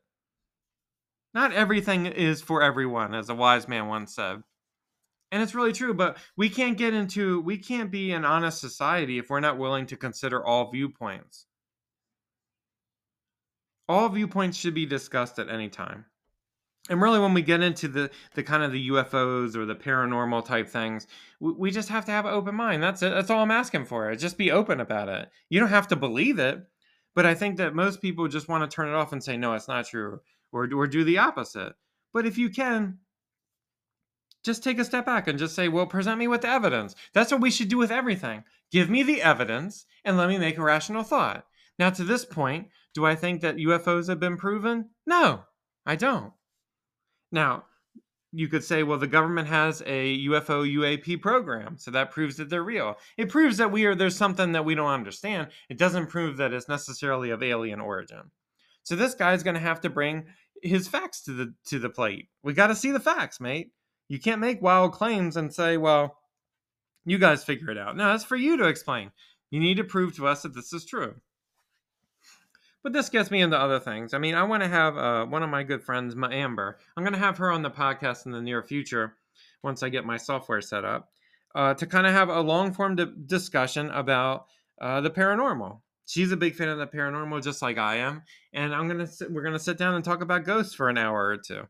Not 1.34 1.54
everything 1.54 2.06
is 2.06 2.40
for 2.40 2.62
everyone, 2.62 3.16
as 3.16 3.30
a 3.30 3.34
wise 3.34 3.68
man 3.68 3.88
once 3.88 4.14
said. 4.14 4.44
And 5.32 5.42
it's 5.42 5.56
really 5.56 5.74
true, 5.74 5.96
but 5.96 6.18
we 6.36 6.48
can't 6.48 6.78
get 6.78 6.94
into, 6.94 7.42
we 7.42 7.58
can't 7.58 7.90
be 7.90 8.12
an 8.12 8.26
honest 8.26 8.62
society 8.62 9.18
if 9.18 9.32
we're 9.32 9.40
not 9.40 9.58
willing 9.58 9.88
to 9.88 9.98
consider 9.98 10.46
all 10.46 10.70
viewpoints. 10.70 11.48
All 13.90 14.08
viewpoints 14.08 14.56
should 14.56 14.76
be 14.76 14.86
discussed 14.86 15.40
at 15.40 15.50
any 15.50 15.70
time. 15.70 16.06
And 16.92 17.02
really, 17.02 17.18
when 17.18 17.34
we 17.34 17.42
get 17.42 17.64
into 17.64 17.88
the, 17.88 18.12
the 18.36 18.44
kind 18.44 18.62
of 18.62 18.72
the 18.72 18.90
UFOs 18.90 19.56
or 19.56 19.66
the 19.66 19.76
paranormal 19.76 20.46
type 20.46 20.70
things, 20.70 21.08
we, 21.40 21.54
we 21.54 21.72
just 21.72 21.90
have 21.90 22.06
to 22.06 22.12
have 22.12 22.28
an 22.28 22.36
open 22.36 22.54
mind. 22.54 22.84
That's 22.84 23.02
it. 23.02 23.10
That's 23.10 23.32
all 23.32 23.42
I'm 23.42 23.50
asking 23.50 23.86
for. 23.86 24.16
Just 24.16 24.38
be 24.38 24.52
open 24.52 24.80
about 24.80 25.10
it. 25.10 25.28
You 25.50 25.60
don't 25.60 25.70
have 25.70 25.88
to 25.88 25.96
believe 25.96 26.38
it, 26.38 26.64
but 27.18 27.26
I 27.26 27.34
think 27.34 27.58
that 27.58 27.74
most 27.74 28.00
people 28.00 28.28
just 28.28 28.48
want 28.48 28.70
to 28.70 28.76
turn 28.76 28.90
it 28.90 28.94
off 28.94 29.12
and 29.12 29.24
say, 29.24 29.38
no, 29.38 29.56
it's 29.56 29.68
not 29.68 29.88
true, 29.88 30.20
or, 30.52 30.70
or 30.72 30.86
do 30.86 31.04
the 31.04 31.18
opposite. 31.18 31.74
But 32.14 32.28
if 32.28 32.38
you 32.38 32.48
can, 32.52 33.00
just 34.44 34.64
take 34.64 34.78
a 34.78 34.86
step 34.86 35.08
back 35.08 35.28
and 35.28 35.40
just 35.40 35.56
say, 35.56 35.68
well, 35.68 35.88
present 35.88 36.20
me 36.20 36.28
with 36.28 36.42
the 36.42 36.48
evidence. 36.48 36.94
That's 37.16 37.32
what 37.32 37.42
we 37.42 37.50
should 37.50 37.70
do 37.70 37.80
with 37.80 37.90
everything. 37.90 38.44
Give 38.72 38.88
me 38.88 39.02
the 39.02 39.24
evidence 39.24 39.88
and 40.06 40.16
let 40.16 40.30
me 40.30 40.38
make 40.38 40.60
a 40.60 40.62
rational 40.62 41.02
thought. 41.02 41.48
Now, 41.80 41.90
to 41.90 42.04
this 42.04 42.24
point, 42.24 42.68
do 42.94 43.04
I 43.04 43.16
think 43.16 43.42
that 43.42 43.58
UFOs 43.58 44.10
have 44.10 44.20
been 44.20 44.38
proven? 44.38 44.92
No, 45.08 45.42
I 45.88 45.96
don't. 45.96 46.34
Now, 47.32 47.64
you 48.32 48.48
could 48.48 48.64
say, 48.64 48.84
well, 48.84 48.98
the 48.98 49.08
government 49.08 49.48
has 49.48 49.82
a 49.86 50.26
UFO 50.28 50.66
UAP 50.66 51.22
program, 51.22 51.78
so 51.78 51.92
that 51.92 52.12
proves 52.12 52.38
that 52.38 52.50
they're 52.50 52.64
real. 52.64 52.98
It 53.18 53.30
proves 53.30 53.58
that 53.58 53.72
we 53.72 53.86
are 53.86 53.96
there's 53.96 54.18
something 54.18 54.52
that 54.52 54.66
we 54.66 54.76
don't 54.76 54.92
understand. 54.92 55.48
It 55.70 55.78
doesn't 55.78 56.08
prove 56.08 56.38
that 56.38 56.54
it's 56.54 56.68
necessarily 56.68 57.30
of 57.30 57.42
alien 57.42 57.80
origin. 57.80 58.32
So 58.84 58.96
this 58.96 59.16
guy's 59.16 59.44
going 59.44 59.56
to 59.56 59.60
have 59.60 59.82
to 59.82 59.90
bring 59.90 60.26
his 60.62 60.88
facts 60.88 61.22
to 61.24 61.34
the 61.34 61.54
to 61.68 61.80
the 61.80 61.90
plate. 61.90 62.30
We 62.44 62.54
got 62.54 62.68
to 62.68 62.76
see 62.76 62.92
the 62.92 63.00
facts, 63.00 63.40
mate. 63.40 63.72
You 64.10 64.20
can't 64.20 64.42
make 64.42 64.62
wild 64.62 64.94
claims 64.94 65.38
and 65.38 65.54
say, 65.54 65.78
well, 65.78 66.18
you 67.06 67.18
guys 67.18 67.44
figure 67.44 67.70
it 67.70 67.78
out. 67.78 67.96
No, 67.96 68.12
that's 68.12 68.24
for 68.24 68.36
you 68.36 68.58
to 68.58 68.66
explain. 68.66 69.12
You 69.50 69.60
need 69.60 69.78
to 69.78 69.84
prove 69.84 70.16
to 70.18 70.28
us 70.28 70.44
that 70.44 70.54
this 70.54 70.74
is 70.74 70.86
true. 70.86 71.16
But 72.84 72.94
this 72.94 73.10
gets 73.10 73.32
me 73.32 73.42
into 73.42 73.60
other 73.60 73.80
things. 73.80 74.14
I 74.14 74.18
mean, 74.18 74.36
I 74.36 74.44
want 74.44 74.64
to 74.64 74.70
have 74.70 74.98
uh, 74.98 75.26
one 75.26 75.44
of 75.44 75.50
my 75.50 75.64
good 75.64 75.84
friends, 75.84 76.16
my 76.16 76.34
Amber. 76.34 76.78
I'm 76.96 77.04
going 77.04 77.14
to 77.14 77.20
have 77.20 77.38
her 77.38 77.52
on 77.52 77.62
the 77.62 77.72
podcast 77.72 78.26
in 78.26 78.32
the 78.32 78.42
near 78.42 78.64
future 78.64 79.16
once 79.64 79.84
I 79.84 79.90
get 79.90 80.06
my 80.06 80.18
software 80.18 80.62
set 80.62 80.86
up 80.86 81.10
uh, 81.56 81.74
to 81.74 81.86
kind 81.88 82.08
of 82.08 82.14
have 82.14 82.30
a 82.30 82.42
long 82.42 82.74
form 82.74 82.96
di- 82.96 83.12
discussion 83.26 83.90
about 83.90 84.46
uh, 84.80 85.02
the 85.02 85.10
paranormal. 85.10 85.82
She's 86.06 86.32
a 86.32 86.38
big 86.38 86.56
fan 86.56 86.70
of 86.70 86.78
the 86.78 86.88
paranormal, 86.88 87.44
just 87.44 87.62
like 87.62 87.78
I 87.78 87.98
am, 87.98 88.24
and 88.54 88.74
I'm 88.74 88.88
gonna 88.88 89.08
sit, 89.08 89.30
we're 89.32 89.44
gonna 89.44 89.60
sit 89.60 89.78
down 89.78 89.96
and 89.96 90.06
talk 90.06 90.22
about 90.22 90.46
ghosts 90.46 90.74
for 90.74 90.88
an 90.88 90.98
hour 90.98 91.26
or 91.26 91.38
two. 91.38 91.64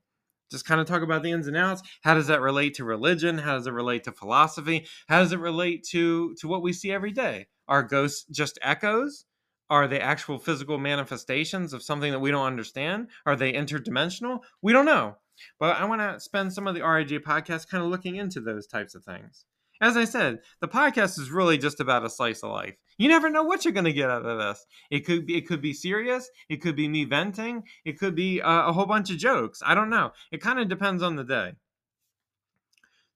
Just 0.51 0.65
kind 0.65 0.79
of 0.79 0.87
talk 0.87 1.01
about 1.01 1.23
the 1.23 1.31
ins 1.31 1.47
and 1.47 1.57
outs. 1.57 1.81
How 2.03 2.13
does 2.13 2.27
that 2.27 2.41
relate 2.41 2.75
to 2.75 2.85
religion? 2.85 3.39
How 3.39 3.55
does 3.55 3.65
it 3.65 3.71
relate 3.71 4.03
to 4.03 4.11
philosophy? 4.11 4.85
How 5.07 5.19
does 5.19 5.31
it 5.31 5.39
relate 5.39 5.85
to 5.91 6.35
to 6.35 6.47
what 6.47 6.61
we 6.61 6.71
see 6.71 6.91
every 6.91 7.11
day? 7.11 7.47
Are 7.67 7.81
ghosts 7.81 8.25
just 8.29 8.59
echoes? 8.61 9.25
Are 9.69 9.87
they 9.87 9.99
actual 9.99 10.39
physical 10.39 10.77
manifestations 10.77 11.73
of 11.73 11.83
something 11.83 12.11
that 12.11 12.19
we 12.19 12.31
don't 12.31 12.45
understand? 12.45 13.07
Are 13.25 13.35
they 13.35 13.53
interdimensional? 13.53 14.39
We 14.61 14.73
don't 14.73 14.85
know. 14.85 15.17
But 15.59 15.77
I 15.77 15.85
want 15.85 16.01
to 16.01 16.19
spend 16.19 16.53
some 16.53 16.67
of 16.67 16.73
the 16.73 16.81
RAJ 16.81 17.19
podcast 17.19 17.67
kind 17.67 17.83
of 17.83 17.89
looking 17.89 18.15
into 18.15 18.39
those 18.39 18.67
types 18.67 18.95
of 18.95 19.03
things. 19.03 19.45
As 19.79 19.95
I 19.95 20.05
said, 20.05 20.39
the 20.59 20.67
podcast 20.67 21.19
is 21.19 21.29
really 21.29 21.57
just 21.57 21.79
about 21.79 22.03
a 22.03 22.09
slice 22.09 22.41
of 22.41 22.51
life. 22.51 22.75
You 22.97 23.07
never 23.07 23.29
know 23.29 23.43
what 23.43 23.63
you're 23.63 23.73
going 23.73 23.85
to 23.85 23.93
get 23.93 24.09
out 24.09 24.25
of 24.25 24.39
this. 24.39 24.65
It 24.89 25.01
could 25.01 25.27
be 25.27 25.37
it 25.37 25.47
could 25.47 25.61
be 25.61 25.73
serious, 25.73 26.29
it 26.49 26.61
could 26.61 26.75
be 26.75 26.87
me 26.87 27.05
venting, 27.05 27.63
it 27.85 27.99
could 27.99 28.15
be 28.15 28.41
uh, 28.41 28.69
a 28.69 28.73
whole 28.73 28.87
bunch 28.87 29.11
of 29.11 29.17
jokes. 29.17 29.61
I 29.63 29.75
don't 29.75 29.91
know. 29.91 30.13
It 30.31 30.41
kind 30.41 30.59
of 30.59 30.67
depends 30.67 31.03
on 31.03 31.15
the 31.15 31.23
day. 31.23 31.53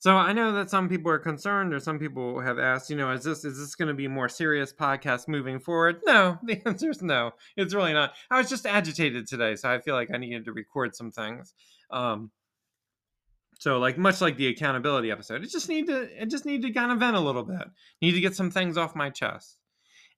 So 0.01 0.17
I 0.17 0.33
know 0.33 0.51
that 0.53 0.71
some 0.71 0.89
people 0.89 1.11
are 1.11 1.19
concerned, 1.19 1.75
or 1.75 1.79
some 1.79 1.99
people 1.99 2.39
have 2.39 2.57
asked, 2.57 2.89
you 2.89 2.95
know, 2.95 3.11
is 3.11 3.23
this 3.23 3.45
is 3.45 3.59
this 3.59 3.75
going 3.75 3.87
to 3.87 3.93
be 3.93 4.07
more 4.07 4.27
serious 4.27 4.73
podcast 4.73 5.27
moving 5.27 5.59
forward? 5.59 6.01
No, 6.03 6.39
the 6.43 6.59
answer 6.67 6.89
is 6.89 7.03
no. 7.03 7.33
It's 7.55 7.75
really 7.75 7.93
not. 7.93 8.13
I 8.31 8.39
was 8.39 8.49
just 8.49 8.65
agitated 8.65 9.27
today, 9.27 9.55
so 9.55 9.69
I 9.69 9.79
feel 9.79 9.93
like 9.93 10.09
I 10.11 10.17
needed 10.17 10.45
to 10.45 10.53
record 10.53 10.95
some 10.95 11.11
things. 11.11 11.53
Um, 11.91 12.31
so 13.59 13.77
like 13.77 13.99
much 13.99 14.21
like 14.21 14.37
the 14.37 14.47
accountability 14.47 15.11
episode, 15.11 15.43
it 15.43 15.51
just 15.51 15.69
need 15.69 15.85
to 15.85 16.09
it 16.19 16.31
just 16.31 16.47
need 16.47 16.63
to 16.63 16.73
kind 16.73 16.91
of 16.91 16.97
vent 16.97 17.15
a 17.15 17.19
little 17.19 17.43
bit. 17.43 17.67
Need 18.01 18.13
to 18.13 18.21
get 18.21 18.35
some 18.35 18.49
things 18.49 18.77
off 18.77 18.95
my 18.95 19.11
chest 19.11 19.59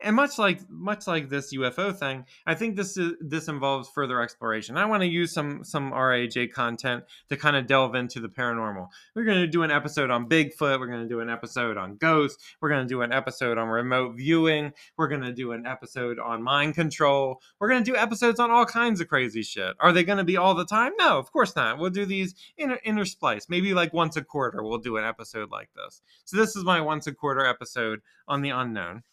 and 0.03 0.15
much 0.15 0.37
like 0.37 0.69
much 0.69 1.07
like 1.07 1.29
this 1.29 1.53
UFO 1.53 1.95
thing, 1.97 2.25
I 2.45 2.53
think 2.55 2.75
this 2.75 2.97
is 2.97 3.13
this 3.21 3.47
involves 3.47 3.89
further 3.89 4.21
exploration. 4.21 4.77
I 4.77 4.85
want 4.85 5.01
to 5.01 5.07
use 5.07 5.33
some 5.33 5.63
some 5.63 5.91
RAJ 5.91 6.51
content 6.51 7.05
to 7.29 7.37
kind 7.37 7.55
of 7.55 7.65
delve 7.65 7.95
into 7.95 8.19
the 8.19 8.27
paranormal. 8.27 8.87
We're 9.15 9.23
going 9.23 9.41
to 9.41 9.47
do 9.47 9.63
an 9.63 9.71
episode 9.71 10.11
on 10.11 10.27
Bigfoot. 10.27 10.79
We're 10.79 10.87
going 10.87 11.01
to 11.01 11.07
do 11.07 11.21
an 11.21 11.29
episode 11.29 11.77
on 11.77 11.95
ghosts. 11.95 12.43
We're 12.61 12.69
going 12.69 12.85
to 12.85 12.87
do 12.87 13.01
an 13.01 13.13
episode 13.13 13.57
on 13.57 13.69
remote 13.69 14.15
viewing. 14.17 14.73
We're 14.97 15.07
going 15.07 15.21
to 15.21 15.33
do 15.33 15.53
an 15.53 15.65
episode 15.65 16.19
on 16.19 16.43
mind 16.43 16.75
control. 16.75 17.41
We're 17.59 17.69
going 17.69 17.83
to 17.83 17.91
do 17.91 17.97
episodes 17.97 18.39
on 18.39 18.51
all 18.51 18.65
kinds 18.65 18.99
of 18.99 19.07
crazy 19.07 19.41
shit. 19.41 19.75
Are 19.79 19.93
they 19.93 20.03
going 20.03 20.17
to 20.17 20.23
be 20.23 20.37
all 20.37 20.53
the 20.53 20.65
time? 20.65 20.91
No, 20.97 21.17
of 21.17 21.31
course 21.31 21.55
not. 21.55 21.77
We'll 21.79 21.89
do 21.89 22.05
these 22.05 22.35
inter- 22.57 22.79
intersplice. 22.85 23.49
Maybe 23.49 23.73
like 23.73 23.93
once 23.93 24.17
a 24.17 24.23
quarter, 24.23 24.61
we'll 24.61 24.79
do 24.79 24.97
an 24.97 25.05
episode 25.05 25.49
like 25.49 25.69
this. 25.75 26.01
So 26.25 26.37
this 26.37 26.55
is 26.55 26.63
my 26.63 26.81
once 26.81 27.07
a 27.07 27.13
quarter 27.13 27.45
episode 27.45 28.01
on 28.27 28.41
the 28.41 28.49
unknown. 28.49 29.03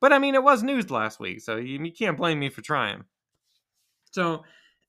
But 0.00 0.12
I 0.12 0.18
mean, 0.18 0.34
it 0.34 0.42
was 0.42 0.62
news 0.62 0.90
last 0.90 1.20
week, 1.20 1.40
so 1.40 1.56
you, 1.56 1.82
you 1.82 1.92
can't 1.92 2.16
blame 2.16 2.38
me 2.38 2.48
for 2.48 2.62
trying. 2.62 3.04
So, 4.10 4.44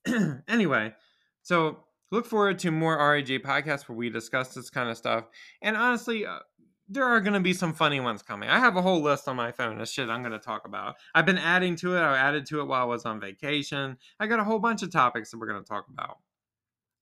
anyway, 0.47 0.93
so 1.41 1.84
look 2.12 2.26
forward 2.26 2.60
to 2.60 2.71
more 2.71 2.97
RAJ 2.97 3.41
podcasts 3.41 3.88
where 3.88 3.97
we 3.97 4.10
discuss 4.10 4.54
this 4.54 4.69
kind 4.69 4.89
of 4.89 4.97
stuff. 4.97 5.26
And 5.62 5.76
honestly, 5.76 6.26
uh, 6.26 6.39
there 6.88 7.06
are 7.06 7.21
going 7.21 7.34
to 7.34 7.39
be 7.39 7.54
some 7.54 7.74
funny 7.74 8.00
ones 8.00 8.21
coming. 8.21 8.50
I 8.50 8.60
have 8.60 8.76
a 8.76 8.82
whole 8.82 9.02
list 9.02 9.28
on 9.28 9.38
my 9.38 9.52
phone 9.52 9.80
of 9.80 9.88
shit 9.88 10.10
I'm 10.10 10.21
going 10.21 10.34
to 10.34 10.39
talk 10.39 10.65
about. 10.65 10.95
I've 11.15 11.26
been 11.26 11.38
adding 11.38 11.78
to 11.78 11.95
it. 11.95 12.02
I 12.02 12.17
added 12.17 12.45
to 12.47 12.60
it 12.60 12.67
while 12.67 12.82
I 12.82 12.86
was 12.86 13.06
on 13.06 13.19
vacation. 13.21 13.97
I 14.19 14.28
got 14.28 14.39
a 14.39 14.43
whole 14.43 14.60
bunch 14.60 14.84
of 14.84 14.91
topics 14.91 15.32
that 15.32 15.38
we're 15.38 15.47
going 15.47 15.63
to 15.63 15.69
talk 15.69 15.88
about. 15.89 16.17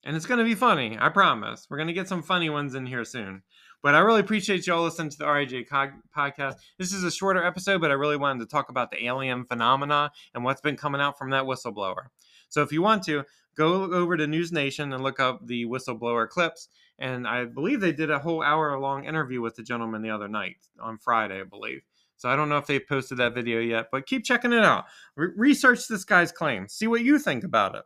And 0.03 0.15
it's 0.15 0.27
going 0.27 0.37
to 0.37 0.45
be 0.45 0.55
funny. 0.55 0.97
I 0.99 1.09
promise. 1.09 1.67
We're 1.69 1.77
going 1.77 1.87
to 1.87 1.93
get 1.93 2.07
some 2.07 2.21
funny 2.21 2.49
ones 2.49 2.75
in 2.75 2.85
here 2.85 3.03
soon. 3.03 3.41
But 3.81 3.95
I 3.95 3.99
really 3.99 4.19
appreciate 4.19 4.67
y'all 4.67 4.83
listening 4.83 5.09
to 5.09 5.17
the 5.17 5.25
RAJ 5.25 5.67
podcast. 5.69 6.55
This 6.77 6.91
is 6.91 7.03
a 7.05 7.11
shorter 7.11 7.43
episode, 7.43 7.79
but 7.79 7.91
I 7.91 7.93
really 7.93 8.17
wanted 8.17 8.39
to 8.41 8.45
talk 8.45 8.69
about 8.69 8.91
the 8.91 9.05
alien 9.05 9.45
phenomena 9.45 10.11
and 10.33 10.43
what's 10.43 10.59
been 10.59 10.75
coming 10.75 10.99
out 10.99 11.17
from 11.17 11.29
that 11.29 11.45
whistleblower. 11.45 12.07
So 12.49 12.61
if 12.61 12.73
you 12.73 12.81
want 12.81 13.03
to, 13.03 13.23
go 13.55 13.83
over 13.91 14.17
to 14.17 14.27
News 14.27 14.51
Nation 14.51 14.91
and 14.91 15.03
look 15.03 15.19
up 15.19 15.45
the 15.45 15.65
whistleblower 15.65 16.27
clips. 16.27 16.67
And 16.97 17.27
I 17.27 17.45
believe 17.45 17.79
they 17.79 17.93
did 17.93 18.11
a 18.11 18.19
whole 18.19 18.41
hour 18.41 18.77
long 18.79 19.05
interview 19.05 19.41
with 19.41 19.55
the 19.55 19.63
gentleman 19.63 20.01
the 20.01 20.09
other 20.09 20.27
night 20.27 20.57
on 20.81 20.97
Friday, 20.97 21.39
I 21.39 21.43
believe. 21.43 21.81
So 22.17 22.27
I 22.27 22.35
don't 22.35 22.49
know 22.49 22.57
if 22.57 22.67
they 22.67 22.81
posted 22.81 23.17
that 23.19 23.33
video 23.33 23.59
yet, 23.59 23.87
but 23.93 24.05
keep 24.05 24.25
checking 24.25 24.51
it 24.51 24.63
out. 24.63 24.85
Re- 25.15 25.31
research 25.37 25.87
this 25.87 26.03
guy's 26.03 26.33
claims. 26.33 26.73
See 26.73 26.87
what 26.87 27.01
you 27.01 27.17
think 27.17 27.45
about 27.45 27.75
it. 27.75 27.83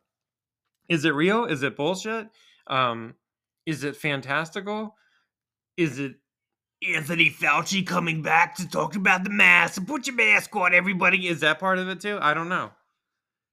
Is 0.90 1.06
it 1.06 1.14
real? 1.14 1.46
Is 1.46 1.62
it 1.62 1.78
bullshit? 1.78 2.30
Um, 2.66 3.14
is 3.68 3.84
it 3.84 3.96
fantastical? 3.96 4.96
Is 5.78 6.00
it 6.00 6.16
Anthony 6.88 7.30
Fauci 7.30 7.86
coming 7.86 8.22
back 8.22 8.56
to 8.56 8.70
talk 8.70 8.96
about 8.96 9.24
the 9.24 9.30
mask? 9.30 9.86
Put 9.86 10.08
your 10.08 10.16
mask 10.16 10.56
on, 10.56 10.74
everybody. 10.74 11.28
Is 11.28 11.40
that 11.42 11.60
part 11.60 11.80
of 11.80 11.90
it 11.90 12.02
too? 12.02 12.18
I 12.22 12.34
don't 12.34 12.50
know. 12.50 12.72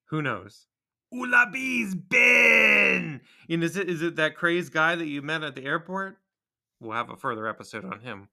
Who 0.06 0.22
knows? 0.22 0.66
Ulabi's 1.12 1.94
Ben. 1.94 3.20
And 3.48 3.64
is 3.64 3.76
it 3.76 3.88
is 3.88 4.02
it 4.02 4.16
that 4.16 4.37
crazed 4.37 4.72
guy 4.72 4.94
that 4.94 5.06
you 5.06 5.22
met 5.22 5.42
at 5.42 5.54
the 5.54 5.64
airport? 5.64 6.18
We'll 6.80 6.96
have 6.96 7.11
a 7.11 7.16
further 7.16 7.46
episode 7.46 7.85
on 7.85 8.00
him. 8.00 8.28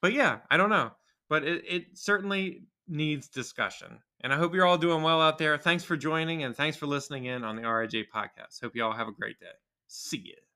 But 0.00 0.12
yeah, 0.12 0.38
I 0.50 0.56
don't 0.56 0.70
know. 0.70 0.92
But 1.28 1.44
it, 1.44 1.64
it 1.66 1.84
certainly 1.94 2.64
needs 2.88 3.28
discussion. 3.28 3.98
And 4.20 4.32
I 4.32 4.36
hope 4.36 4.54
you're 4.54 4.66
all 4.66 4.78
doing 4.78 5.02
well 5.02 5.20
out 5.20 5.38
there. 5.38 5.56
Thanks 5.58 5.84
for 5.84 5.96
joining 5.96 6.44
and 6.44 6.54
thanks 6.54 6.76
for 6.76 6.86
listening 6.86 7.24
in 7.24 7.44
on 7.44 7.56
the 7.56 7.62
RAJ 7.62 8.04
podcast. 8.14 8.60
Hope 8.60 8.76
you 8.76 8.84
all 8.84 8.92
have 8.92 9.08
a 9.08 9.12
great 9.12 9.40
day. 9.40 9.46
See 9.88 10.18
you. 10.18 10.51